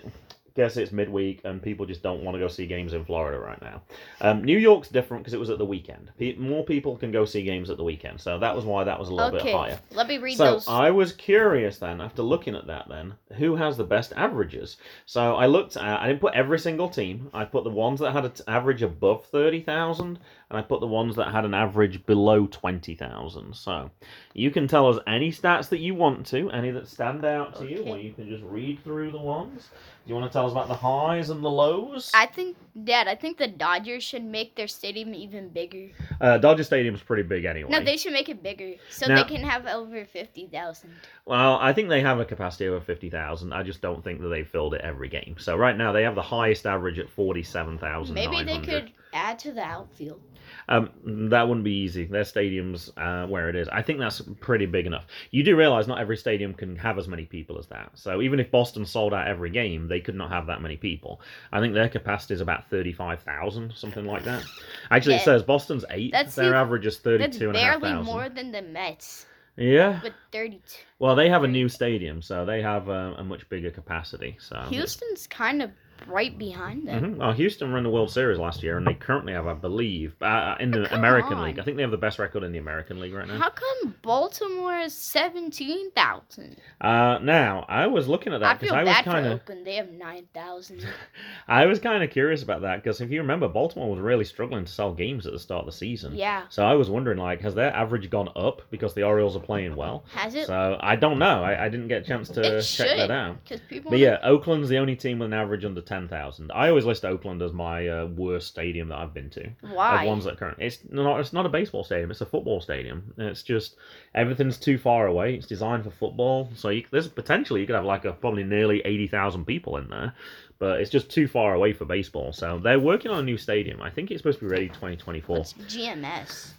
guess 0.60 0.76
it's 0.76 0.92
midweek 0.92 1.40
and 1.44 1.62
people 1.62 1.86
just 1.86 2.02
don't 2.02 2.22
want 2.22 2.34
to 2.34 2.38
go 2.38 2.48
see 2.48 2.66
games 2.66 2.92
in 2.92 3.04
Florida 3.04 3.38
right 3.38 3.60
now. 3.62 3.82
Um, 4.20 4.44
New 4.44 4.58
York's 4.58 4.88
different 4.88 5.22
because 5.22 5.34
it 5.34 5.40
was 5.40 5.50
at 5.50 5.58
the 5.58 5.64
weekend. 5.64 6.10
Pe- 6.18 6.36
more 6.36 6.64
people 6.64 6.96
can 6.96 7.10
go 7.10 7.24
see 7.24 7.42
games 7.42 7.70
at 7.70 7.76
the 7.78 7.84
weekend, 7.84 8.20
so 8.20 8.38
that 8.38 8.54
was 8.54 8.64
why 8.64 8.84
that 8.84 8.98
was 8.98 9.08
a 9.08 9.14
little 9.14 9.30
bit 9.30 9.42
higher. 9.52 9.78
let 9.92 10.06
me 10.06 10.18
read 10.18 10.36
So 10.36 10.44
those. 10.52 10.68
I 10.68 10.90
was 10.90 11.12
curious 11.12 11.78
then, 11.78 12.00
after 12.00 12.22
looking 12.22 12.54
at 12.54 12.66
that, 12.66 12.88
then 12.88 13.14
who 13.38 13.56
has 13.56 13.76
the 13.76 13.84
best 13.84 14.12
averages? 14.16 14.76
So 15.06 15.34
I 15.36 15.46
looked 15.46 15.76
at, 15.76 16.00
I 16.00 16.08
didn't 16.08 16.20
put 16.20 16.34
every 16.34 16.58
single 16.58 16.88
team. 16.88 17.30
I 17.32 17.44
put 17.44 17.64
the 17.64 17.70
ones 17.70 18.00
that 18.00 18.12
had 18.12 18.24
an 18.24 18.32
average 18.46 18.82
above 18.82 19.24
thirty 19.26 19.60
thousand, 19.62 20.18
and 20.50 20.58
I 20.58 20.62
put 20.62 20.80
the 20.80 20.86
ones 20.86 21.14
that 21.16 21.30
had 21.30 21.44
an 21.44 21.54
average 21.54 22.04
below 22.06 22.46
twenty 22.46 22.96
thousand. 22.96 23.54
So 23.54 23.90
you 24.34 24.50
can 24.50 24.66
tell 24.66 24.88
us 24.88 24.98
any 25.06 25.30
stats 25.30 25.68
that 25.68 25.78
you 25.78 25.94
want 25.94 26.26
to, 26.26 26.50
any 26.50 26.72
that 26.72 26.88
stand 26.88 27.24
out 27.24 27.56
to 27.60 27.70
you, 27.70 27.84
or 27.84 27.98
you 27.98 28.12
can 28.12 28.28
just 28.28 28.42
read 28.42 28.82
through 28.82 29.12
the 29.12 29.18
ones. 29.18 29.68
Do 30.04 30.08
you 30.08 30.14
want 30.18 30.30
to 30.30 30.32
tell 30.32 30.46
us 30.46 30.52
about 30.52 30.66
the 30.66 30.74
highs 30.74 31.30
and 31.30 31.44
the 31.44 31.50
lows? 31.50 32.10
I 32.14 32.26
think, 32.26 32.56
Dad, 32.84 33.06
I 33.06 33.14
think 33.14 33.36
the 33.36 33.46
Dodgers 33.46 34.02
should 34.02 34.24
make 34.24 34.56
their 34.56 34.66
stadium 34.66 35.14
even 35.14 35.50
bigger. 35.50 35.88
Uh, 36.20 36.38
Dodger 36.38 36.64
Stadium's 36.64 37.02
pretty 37.02 37.22
big 37.22 37.44
anyway. 37.44 37.70
No, 37.70 37.84
they 37.84 37.96
should 37.98 38.14
make 38.14 38.28
it 38.28 38.42
bigger 38.42 38.74
so 38.88 39.06
Now- 39.06 39.22
they 39.22 39.28
can 39.28 39.44
have 39.44 39.66
over 39.66 40.04
50,000. 40.04 40.90
Well, 41.26 41.58
I 41.60 41.72
think 41.72 41.90
they 41.90 42.00
have 42.00 42.18
a 42.18 42.24
capacity 42.24 42.66
over 42.66 42.80
50,000. 42.80 43.52
I 43.52 43.62
just 43.62 43.82
don't 43.82 44.02
think 44.02 44.20
that 44.22 44.28
they've 44.28 44.48
filled 44.48 44.74
it 44.74 44.80
every 44.80 45.08
game. 45.08 45.36
So 45.38 45.54
right 45.54 45.76
now 45.76 45.92
they 45.92 46.02
have 46.02 46.14
the 46.14 46.22
highest 46.22 46.66
average 46.66 46.98
at 46.98 47.08
47,900. 47.10 48.14
Maybe 48.14 48.42
they 48.42 48.58
could 48.58 48.92
add 49.12 49.38
to 49.40 49.52
the 49.52 49.62
outfield. 49.62 50.20
Um, 50.68 50.90
that 51.30 51.46
wouldn't 51.46 51.64
be 51.64 51.72
easy. 51.72 52.06
Their 52.06 52.24
stadium's 52.24 52.90
uh, 52.96 53.26
where 53.26 53.48
it 53.48 53.56
is. 53.56 53.68
I 53.68 53.82
think 53.82 53.98
that's 54.00 54.20
pretty 54.40 54.66
big 54.66 54.86
enough. 54.86 55.06
You 55.30 55.42
do 55.44 55.54
realize 55.56 55.86
not 55.86 55.98
every 56.00 56.16
stadium 56.16 56.54
can 56.54 56.74
have 56.76 56.98
as 56.98 57.06
many 57.06 57.24
people 57.24 57.58
as 57.58 57.66
that. 57.68 57.90
So 57.94 58.20
even 58.20 58.40
if 58.40 58.50
Boston 58.50 58.84
sold 58.84 59.14
out 59.14 59.28
every 59.28 59.50
game, 59.50 59.86
they 59.86 60.00
could 60.00 60.14
not 60.16 60.30
have 60.30 60.46
that 60.46 60.60
many 60.60 60.76
people. 60.76 61.20
I 61.52 61.60
think 61.60 61.74
their 61.74 61.88
capacity 61.88 62.34
is 62.34 62.40
about 62.40 62.68
35,000, 62.70 63.72
something 63.74 64.04
like 64.04 64.24
that. 64.24 64.42
Actually, 64.90 65.16
it 65.16 65.22
says 65.22 65.42
Boston's 65.42 65.84
eight. 65.90 66.12
That's 66.12 66.34
their 66.34 66.46
even- 66.46 66.56
average 66.58 66.86
is 66.86 66.98
thirty-two 66.98 67.48
and 67.48 67.56
a 67.56 67.60
half 67.60 67.80
thousand. 67.80 67.82
That's 67.82 67.92
32 67.92 67.94
and 67.94 67.96
a 67.96 68.00
half 68.00 68.04
barely 68.04 68.04
more 68.04 68.28
than 68.28 68.52
the 68.52 68.62
Mets 68.62 69.26
Yeah. 69.56 70.02
with 70.02 70.14
32. 70.32 70.60
Well, 70.98 71.14
they 71.14 71.28
have 71.28 71.44
a 71.44 71.48
new 71.48 71.68
stadium, 71.68 72.22
so 72.22 72.44
they 72.44 72.60
have 72.62 72.88
uh, 72.88 73.14
a 73.18 73.24
much 73.24 73.48
bigger 73.48 73.70
capacity. 73.70 74.36
So 74.40 74.56
Houston's 74.68 75.26
kind 75.26 75.62
of 75.62 75.70
right 76.06 76.36
behind 76.36 76.86
them. 76.88 77.14
Mhm. 77.14 77.16
Well, 77.18 77.32
Houston 77.32 77.72
won 77.72 77.82
the 77.82 77.90
World 77.90 78.10
Series 78.10 78.38
last 78.38 78.62
year, 78.62 78.76
and 78.78 78.86
they 78.86 78.94
currently 78.94 79.32
have, 79.32 79.46
I 79.46 79.54
believe, 79.54 80.14
uh, 80.22 80.56
in 80.60 80.70
the 80.70 80.86
Come 80.86 80.98
American 80.98 81.34
on. 81.34 81.44
League. 81.44 81.58
I 81.58 81.62
think 81.62 81.76
they 81.76 81.82
have 81.82 81.90
the 81.90 81.96
best 81.98 82.18
record 82.18 82.42
in 82.42 82.52
the 82.52 82.58
American 82.58 83.00
League 83.00 83.14
right 83.14 83.26
now. 83.26 83.38
How 83.38 83.50
come 83.50 83.94
Baltimore 84.02 84.78
is 84.78 84.94
17,000? 84.94 86.56
Uh, 86.80 87.18
now, 87.22 87.64
I 87.68 87.86
was 87.86 88.08
looking 88.08 88.32
at 88.32 88.40
that 88.40 88.58
because 88.60 88.70
feel 88.70 88.78
I 88.78 88.84
was 88.84 88.96
kind 89.04 89.26
of. 89.26 89.40
They 89.64 89.74
have 89.76 89.90
9,000. 89.90 90.86
I 91.48 91.66
was 91.66 91.78
kind 91.78 92.02
of 92.02 92.10
curious 92.10 92.42
about 92.42 92.62
that 92.62 92.82
because 92.82 93.00
if 93.00 93.10
you 93.10 93.20
remember, 93.20 93.48
Baltimore 93.48 93.90
was 93.90 94.00
really 94.00 94.24
struggling 94.24 94.64
to 94.64 94.70
sell 94.72 94.92
games 94.94 95.26
at 95.26 95.32
the 95.32 95.38
start 95.38 95.60
of 95.60 95.66
the 95.66 95.72
season. 95.72 96.14
Yeah. 96.14 96.44
So 96.48 96.64
I 96.64 96.74
was 96.74 96.88
wondering, 96.90 97.18
like, 97.18 97.40
has 97.42 97.54
their 97.54 97.74
average 97.74 98.08
gone 98.10 98.28
up 98.36 98.62
because 98.70 98.94
the 98.94 99.02
Orioles 99.02 99.36
are 99.36 99.40
playing 99.40 99.76
well? 99.76 100.04
Has 100.14 100.34
it? 100.34 100.46
So 100.46 100.76
I 100.80 100.96
don't 100.96 101.18
know. 101.18 101.42
I, 101.42 101.66
I 101.66 101.68
didn't 101.68 101.88
get 101.88 102.02
a 102.02 102.04
chance 102.04 102.28
to 102.30 102.40
It 102.40 102.62
check 102.62 102.88
should. 102.88 102.98
that 102.98 103.10
out. 103.10 103.42
Because 103.44 103.60
people. 103.68 103.90
But 103.90 103.98
yeah, 104.00 104.18
Oakland's 104.22 104.68
the 104.68 104.78
only 104.78 104.96
team 104.96 105.18
with 105.18 105.26
an 105.26 105.34
average 105.34 105.64
under 105.64 105.80
ten 105.90 106.08
thousand. 106.08 106.50
I 106.54 106.68
always 106.70 106.86
list 106.86 107.04
Oakland 107.04 107.42
as 107.42 107.52
my 107.52 107.86
uh, 107.86 108.06
worst 108.06 108.48
stadium 108.48 108.88
that 108.88 108.98
I've 108.98 109.12
been 109.12 109.28
to. 109.30 109.50
Why? 109.60 110.02
Of 110.02 110.08
ones 110.08 110.24
that 110.24 110.38
current. 110.38 110.56
It's 110.60 110.78
not. 110.88 111.20
It's 111.20 111.34
not 111.34 111.44
a 111.44 111.50
baseball 111.50 111.84
stadium. 111.84 112.10
It's 112.10 112.22
a 112.22 112.26
football 112.26 112.60
stadium. 112.62 113.12
It's 113.18 113.42
just 113.42 113.76
everything's 114.14 114.56
too 114.58 114.78
far 114.78 115.06
away. 115.06 115.34
It's 115.34 115.46
designed 115.46 115.84
for 115.84 115.90
football, 115.90 116.48
so 116.54 116.70
you, 116.70 116.84
there's 116.90 117.08
potentially 117.08 117.60
you 117.60 117.66
could 117.66 117.76
have 117.76 117.84
like 117.84 118.06
a 118.06 118.12
probably 118.12 118.44
nearly 118.44 118.80
eighty 118.86 119.06
thousand 119.06 119.44
people 119.44 119.76
in 119.76 119.88
there. 119.90 120.14
but 120.58 120.80
it's 120.80 120.90
just 120.90 121.10
too 121.10 121.26
far 121.26 121.54
away 121.54 121.72
for 121.72 121.84
baseball. 121.84 122.32
So 122.32 122.58
they're 122.58 122.78
working 122.78 123.10
on 123.10 123.18
a 123.18 123.22
new 123.22 123.38
stadium. 123.38 123.82
I 123.82 123.90
think 123.90 124.10
it's 124.10 124.20
supposed 124.20 124.38
to 124.40 124.44
be 124.44 124.50
ready 124.50 124.68
2024. 124.68 125.36
GMS? 125.38 126.50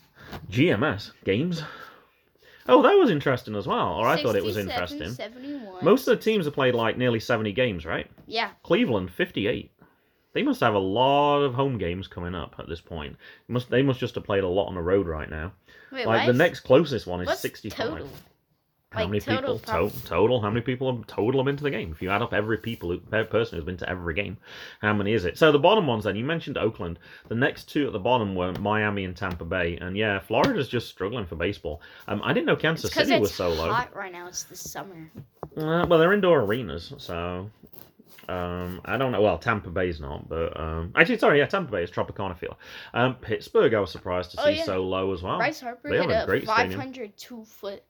GMS 0.51 1.11
games. 1.23 1.61
Oh, 2.67 2.81
that 2.81 2.93
was 2.97 3.09
interesting 3.09 3.55
as 3.55 3.67
well. 3.67 3.93
Or 3.93 4.07
I 4.07 4.21
thought 4.21 4.35
it 4.35 4.43
was 4.43 4.55
67, 4.55 4.97
interesting. 4.97 5.13
71. 5.15 5.83
Most 5.83 6.07
of 6.07 6.17
the 6.17 6.23
teams 6.23 6.45
have 6.45 6.53
played 6.53 6.75
like 6.75 6.97
nearly 6.97 7.19
70 7.19 7.51
games, 7.53 7.85
right? 7.85 8.09
Yeah. 8.27 8.51
Cleveland 8.63 9.11
58. 9.11 9.71
They 10.33 10.43
must 10.43 10.61
have 10.61 10.73
a 10.73 10.79
lot 10.79 11.41
of 11.41 11.53
home 11.53 11.77
games 11.77 12.07
coming 12.07 12.35
up 12.35 12.55
at 12.57 12.69
this 12.69 12.79
point. 12.79 13.17
Must 13.47 13.69
they 13.69 13.81
must 13.81 13.99
just 13.99 14.15
have 14.15 14.23
played 14.23 14.43
a 14.43 14.47
lot 14.47 14.67
on 14.67 14.75
the 14.75 14.81
road 14.81 15.07
right 15.07 15.29
now. 15.29 15.53
Wait, 15.91 16.07
like 16.07 16.25
the 16.25 16.33
next 16.33 16.61
closest 16.61 17.05
one 17.05 17.21
is 17.21 17.27
what's 17.27 17.41
65. 17.41 17.89
total? 17.89 18.09
How 18.91 19.01
Like, 19.01 19.09
many 19.09 19.19
total 19.21 19.57
people 19.57 19.89
to- 19.89 20.05
total? 20.05 20.41
How 20.41 20.49
many 20.49 20.59
people 20.59 20.93
have 20.93 21.07
total 21.07 21.39
have 21.39 21.45
been 21.45 21.55
to 21.55 21.63
the 21.63 21.69
game? 21.71 21.91
If 21.93 22.01
you 22.01 22.09
add 22.09 22.21
up 22.21 22.33
every 22.33 22.57
people, 22.57 22.97
per 22.97 23.23
person 23.23 23.55
who's 23.57 23.63
been 23.63 23.77
to 23.77 23.89
every 23.89 24.13
game, 24.13 24.35
how 24.81 24.91
many 24.93 25.13
is 25.13 25.23
it? 25.23 25.37
So 25.37 25.49
the 25.53 25.59
bottom 25.59 25.87
ones 25.87 26.03
then 26.03 26.17
you 26.17 26.25
mentioned 26.25 26.57
Oakland. 26.57 26.99
The 27.29 27.35
next 27.35 27.69
two 27.69 27.87
at 27.87 27.93
the 27.93 27.99
bottom 27.99 28.35
were 28.35 28.51
Miami 28.53 29.05
and 29.05 29.15
Tampa 29.15 29.45
Bay, 29.45 29.77
and 29.77 29.95
yeah, 29.95 30.19
Florida's 30.19 30.67
just 30.67 30.89
struggling 30.89 31.25
for 31.25 31.37
baseball. 31.37 31.81
Um, 32.09 32.21
I 32.21 32.33
didn't 32.33 32.47
know 32.47 32.57
Kansas 32.57 32.91
City 32.91 33.17
was 33.17 33.33
so 33.33 33.47
low. 33.49 33.71
hot 33.71 33.95
right 33.95 34.11
now. 34.11 34.27
It's 34.27 34.43
the 34.43 34.57
summer. 34.57 35.09
Uh, 35.55 35.85
well, 35.87 35.97
they're 35.97 36.11
indoor 36.11 36.41
arenas, 36.41 36.93
so 36.97 37.49
um, 38.27 38.81
I 38.83 38.97
don't 38.97 39.13
know. 39.13 39.21
Well, 39.21 39.37
Tampa 39.37 39.69
Bay's 39.69 40.01
not, 40.01 40.27
but 40.27 40.59
um, 40.59 40.91
actually, 40.97 41.17
sorry, 41.17 41.39
yeah, 41.39 41.45
Tampa 41.45 41.71
Bay 41.71 41.83
is 41.83 41.91
Tropicana 41.91 42.37
Field. 42.37 42.55
Um, 42.93 43.15
Pittsburgh, 43.15 43.73
I 43.73 43.79
was 43.79 43.89
surprised 43.91 44.31
to 44.31 44.41
Oh, 44.41 44.45
see 44.47 44.57
yeah. 44.57 44.63
so 44.65 44.83
low 44.83 45.13
as 45.13 45.21
well. 45.21 45.37
Bryce 45.37 45.61
Harper 45.61 45.89
they 45.89 45.95
have 45.95 46.09
hit 46.09 46.13
a 46.17 46.23
a 46.23 46.25
great 46.25 46.43
stadium. 46.43 46.77
502 46.77 47.45
foot 47.45 47.83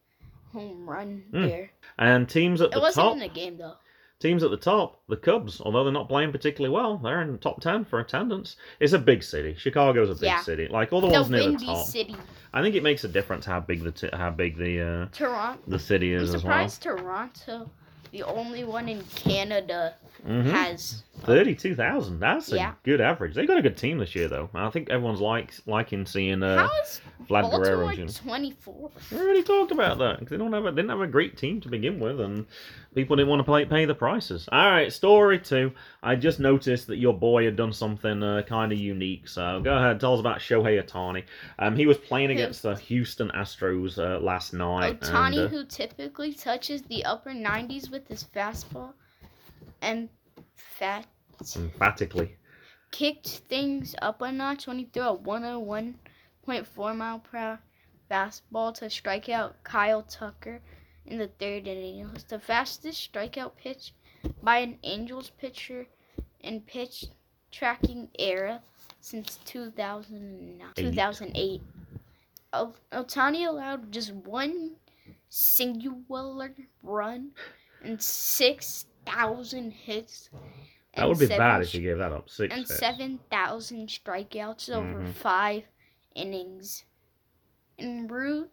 home 0.53 0.89
run 0.89 1.23
Hmm. 1.31 1.41
there. 1.47 1.71
And 1.97 2.27
teams 2.29 2.61
at 2.61 2.67
It 2.67 2.71
the 2.71 2.79
top. 2.79 2.83
It 2.83 2.97
wasn't 2.97 3.23
in 3.23 3.29
a 3.29 3.33
game 3.33 3.57
though. 3.57 3.75
teams 4.19 4.43
at 4.43 4.51
the 4.51 4.57
top, 4.57 5.01
the 5.09 5.17
Cubs, 5.17 5.59
although 5.61 5.83
they're 5.83 5.91
not 5.93 6.07
playing 6.07 6.31
particularly 6.31 6.71
well, 6.73 6.97
they're 6.97 7.21
in 7.23 7.31
the 7.31 7.37
top 7.39 7.59
ten 7.61 7.83
for 7.85 7.99
attendance. 7.99 8.55
It's 8.79 8.93
a 8.93 8.99
big 8.99 9.23
city. 9.23 9.55
Chicago's 9.57 10.09
a 10.11 10.13
big 10.13 10.23
Yeah. 10.29 10.41
city. 10.41 10.67
Like 10.67 10.93
all 10.93 11.01
the 11.01 11.07
The 11.07 11.13
ones 11.13 11.29
near 11.31 11.51
the 11.51 11.57
top. 11.65 11.85
City, 11.87 12.15
I 12.53 12.61
think 12.61 12.75
it 12.75 12.83
makes 12.83 13.03
a 13.03 13.07
difference 13.07 13.45
how 13.45 13.59
big 13.61 13.81
the 13.83 13.91
t- 13.91 14.09
how 14.13 14.29
big 14.29 14.57
the 14.57 14.81
uh, 14.81 15.05
Toronto. 15.11 15.59
the 15.67 15.79
city 15.79 16.13
I'm 16.15 16.21
is 16.21 16.35
as 16.35 16.43
well. 16.43 16.67
surprised 16.67 16.83
Toronto, 16.83 17.71
the 18.11 18.23
only 18.23 18.63
one 18.63 18.89
in 18.89 19.01
Canada, 19.15 19.95
Mhm. 20.27 20.45
has. 20.51 21.03
Thirty-two 21.23 21.75
thousand. 21.75 22.19
That's 22.19 22.51
a 22.51 22.55
Yeah. 22.55 22.73
good 22.83 22.99
average. 23.01 23.33
They 23.35 23.45
got 23.45 23.57
a 23.57 23.61
good 23.61 23.77
team 23.77 23.97
this 23.99 24.15
year, 24.15 24.27
though. 24.27 24.49
I 24.53 24.69
think 24.69 24.89
everyone's 24.89 25.21
like 25.21 25.53
liking 25.65 26.05
seeing 26.05 26.43
uh, 26.43 26.57
How 26.67 26.81
is 26.83 27.01
Vlad 27.29 27.49
Guerrero. 27.51 27.85
Baltimore. 27.87 28.07
24? 28.07 28.91
We 29.11 29.17
already 29.19 29.43
talked 29.43 29.71
about 29.71 29.97
that 29.99 30.19
because 30.19 30.29
they 30.31 30.37
don't 30.37 30.53
have 30.53 30.65
a, 30.65 30.71
didn't 30.71 30.89
have 30.89 31.01
a 31.01 31.07
great 31.07 31.37
team 31.37 31.61
to 31.61 31.69
begin 31.69 31.99
with, 31.99 32.19
and 32.19 32.45
people 32.93 33.15
didn't 33.15 33.29
want 33.29 33.45
to 33.45 33.51
pay, 33.51 33.65
pay 33.65 33.85
the 33.85 33.95
prices. 33.95 34.47
All 34.51 34.69
right, 34.69 34.91
story 34.91 35.39
two. 35.39 35.71
I 36.03 36.15
just 36.15 36.39
noticed 36.39 36.87
that 36.87 36.97
your 36.97 37.13
boy 37.13 37.45
had 37.45 37.55
done 37.55 37.73
something 37.73 38.21
uh, 38.21 38.43
kind 38.43 38.71
of 38.71 38.79
unique. 38.79 39.27
So 39.27 39.61
go 39.61 39.77
ahead, 39.77 39.99
tell 39.99 40.13
us 40.13 40.19
about 40.19 40.39
Shohei 40.39 40.83
Ohtani. 40.83 41.23
Um, 41.59 41.75
he 41.75 41.85
was 41.85 41.97
playing 41.97 42.29
Who? 42.29 42.35
against 42.35 42.63
the 42.63 42.75
Houston 42.75 43.29
Astros 43.29 43.97
uh, 43.97 44.19
last 44.19 44.53
night. 44.53 44.99
Ohtani, 44.99 45.37
and, 45.37 45.39
uh, 45.39 45.47
who 45.47 45.65
typically 45.65 46.33
touches 46.33 46.81
the 46.83 47.05
upper 47.05 47.31
90s 47.31 47.89
with 47.89 48.07
his 48.07 48.23
fastball, 48.23 48.93
and 49.81 50.09
fat 50.55 51.05
emphatically. 51.55 52.35
kicked 52.91 53.27
things 53.49 53.95
up 54.01 54.21
a 54.21 54.31
notch 54.31 54.67
when 54.67 54.77
he 54.77 54.85
threw 54.85 55.03
a 55.03 55.17
101.4 55.17 56.95
mile 56.95 57.19
per 57.19 57.37
hour 57.37 57.59
fastball 58.11 58.73
to 58.73 58.89
strike 58.89 59.29
out 59.29 59.55
Kyle 59.63 60.03
Tucker 60.03 60.61
in 61.05 61.17
the 61.17 61.27
third 61.27 61.67
inning. 61.67 61.99
It 61.99 62.13
was 62.13 62.23
the 62.23 62.39
fastest 62.39 63.11
strikeout 63.11 63.55
pitch 63.57 63.93
by 64.43 64.59
an 64.59 64.77
Angels 64.83 65.29
pitcher 65.31 65.87
in 66.41 66.61
pitch 66.61 67.05
tracking 67.51 68.09
era 68.17 68.61
since 68.99 69.37
2009, 69.45 70.67
Eight. 70.77 70.83
2008. 70.93 71.61
Ohtani 72.91 73.47
allowed 73.47 73.91
just 73.91 74.13
one 74.13 74.75
singular 75.29 76.53
run 76.83 77.31
and 77.83 78.01
6,000 78.01 79.71
hits. 79.71 80.29
That 80.95 81.07
would 81.07 81.19
be 81.19 81.25
seven 81.25 81.37
bad 81.37 81.61
if 81.61 81.73
you 81.73 81.81
gave 81.81 81.97
that 81.99 82.11
up. 82.11 82.29
Six. 82.29 82.53
and 82.53 82.67
7,000 82.67 83.87
strikeouts 83.87 84.69
over 84.69 84.99
Mhm. 85.01 85.13
five 85.13 85.63
innings. 86.15 86.83
En 87.79 88.07
route 88.07 88.51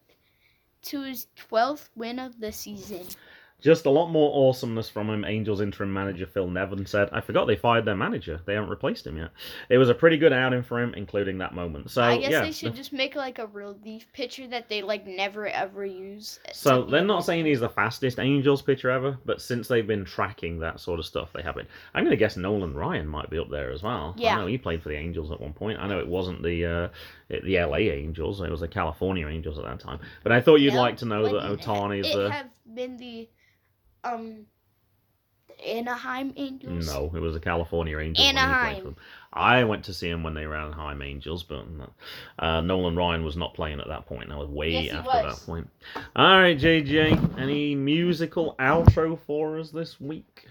to 0.89 1.03
his 1.03 1.29
12th 1.37 1.91
win 1.97 2.19
of 2.19 2.41
the 2.41 2.53
season. 2.53 3.17
Just 3.61 3.87
a 3.87 3.91
lot 3.91 4.09
more 4.09 4.49
awesomeness 4.49 4.89
from 4.89 5.11
him. 5.11 5.25
Angels 5.25 5.61
interim 5.61 5.93
manager 5.93 6.27
Phil 6.27 6.49
Nevin 6.49 6.87
said, 6.87 7.09
"I 7.13 7.21
forgot 7.21 7.47
they 7.47 7.57
fired 7.57 7.85
their 7.85 7.97
manager. 7.97 8.41
They 8.45 8.55
haven't 8.55 8.71
replaced 8.71 9.05
him 9.05 9.17
yet. 9.17 9.31
It 9.69 9.79
was 9.79 9.89
a 9.89 9.95
pretty 9.95 10.17
good 10.17 10.33
outing 10.33 10.63
for 10.63 10.81
him, 10.81 10.95
including 10.95 11.39
that 11.39 11.55
moment. 11.55 11.91
So 11.91 12.03
I 12.03 12.19
guess 12.19 12.31
yeah, 12.31 12.41
they 12.43 12.53
should 12.53 12.77
just 12.77 12.93
make 12.93 13.17
like 13.17 13.41
a 13.41 13.47
relief 13.47 14.07
pitcher 14.13 14.47
that 14.49 14.69
they 14.69 14.83
like 14.83 15.07
never 15.07 15.49
ever 15.49 15.85
use. 15.85 16.39
So 16.53 16.85
they're 16.85 17.05
not 17.05 17.25
saying 17.25 17.47
he's 17.47 17.59
the 17.59 17.69
fastest 17.69 18.21
Angels 18.21 18.63
pitcher 18.63 18.91
ever, 18.91 19.19
but 19.25 19.41
since 19.41 19.67
they've 19.67 19.87
been 19.87 20.05
tracking 20.05 20.61
that 20.61 20.79
sort 20.79 21.01
of 21.01 21.07
stuff, 21.07 21.33
they 21.33 21.43
have 21.43 21.57
been. 21.57 21.67
I'm 21.95 22.05
going 22.05 22.13
to 22.13 22.17
guess 22.17 22.37
Nolan 22.37 22.75
Ryan 22.75 23.09
might 23.09 23.29
be 23.29 23.39
up 23.39 23.51
there 23.51 23.73
as 23.73 23.83
well. 23.83 24.15
Yeah. 24.17 24.37
I 24.37 24.41
know 24.41 24.47
he 24.47 24.59
played 24.59 24.83
for 24.83 24.89
the 24.89 24.97
Angels 24.97 25.33
at 25.33 25.41
one 25.41 25.53
point. 25.53 25.81
I 25.81 25.89
know 25.89 25.99
it 25.99 26.07
wasn't 26.07 26.45
the 26.45 26.65
uh, 26.65 26.89
the 27.29 27.59
LA 27.59 27.79
Angels; 27.79 28.41
it 28.41 28.51
was 28.51 28.61
the 28.61 28.69
California 28.69 29.27
Angels 29.27 29.59
at 29.59 29.65
that 29.65 29.81
time. 29.81 29.99
But 30.23 30.31
I 30.31 30.41
thought 30.41 30.61
you'd 30.61 30.75
like 30.75 30.97
to 30.99 31.07
know 31.07 31.25
that 31.25 31.59
Ohtani's 31.59 32.09
it 32.09 32.15
the. 32.15 32.45
Been 32.75 32.97
the 32.97 33.29
um 34.05 34.47
Anaheim 35.67 36.33
Angels? 36.37 36.87
No, 36.87 37.11
it 37.15 37.21
was 37.21 37.35
the 37.35 37.41
California 37.41 37.99
Angels. 37.99 38.27
Anaheim. 38.29 38.97
I 39.33 39.65
went 39.65 39.85
to 39.85 39.95
see 39.95 40.09
him 40.09 40.23
when 40.23 40.35
they 40.35 40.47
were 40.47 40.55
Anaheim 40.57 41.03
Angels, 41.03 41.43
but 41.43 41.65
uh, 42.39 42.61
Nolan 42.61 42.97
Ryan 42.97 43.25
was 43.25 43.37
not 43.37 43.55
playing 43.55 43.81
at 43.81 43.89
that 43.89 44.07
point. 44.07 44.29
That 44.29 44.39
was 44.39 44.49
way 44.49 44.71
Yes, 44.71 44.95
after 44.95 45.09
was. 45.09 45.39
that 45.39 45.47
point. 45.47 45.69
All 46.17 46.41
right, 46.41 46.59
JJ, 46.59 47.39
any 47.39 47.75
musical 47.75 48.55
outro 48.59 49.19
for 49.27 49.59
us 49.59 49.71
this 49.71 50.01
week? 50.01 50.47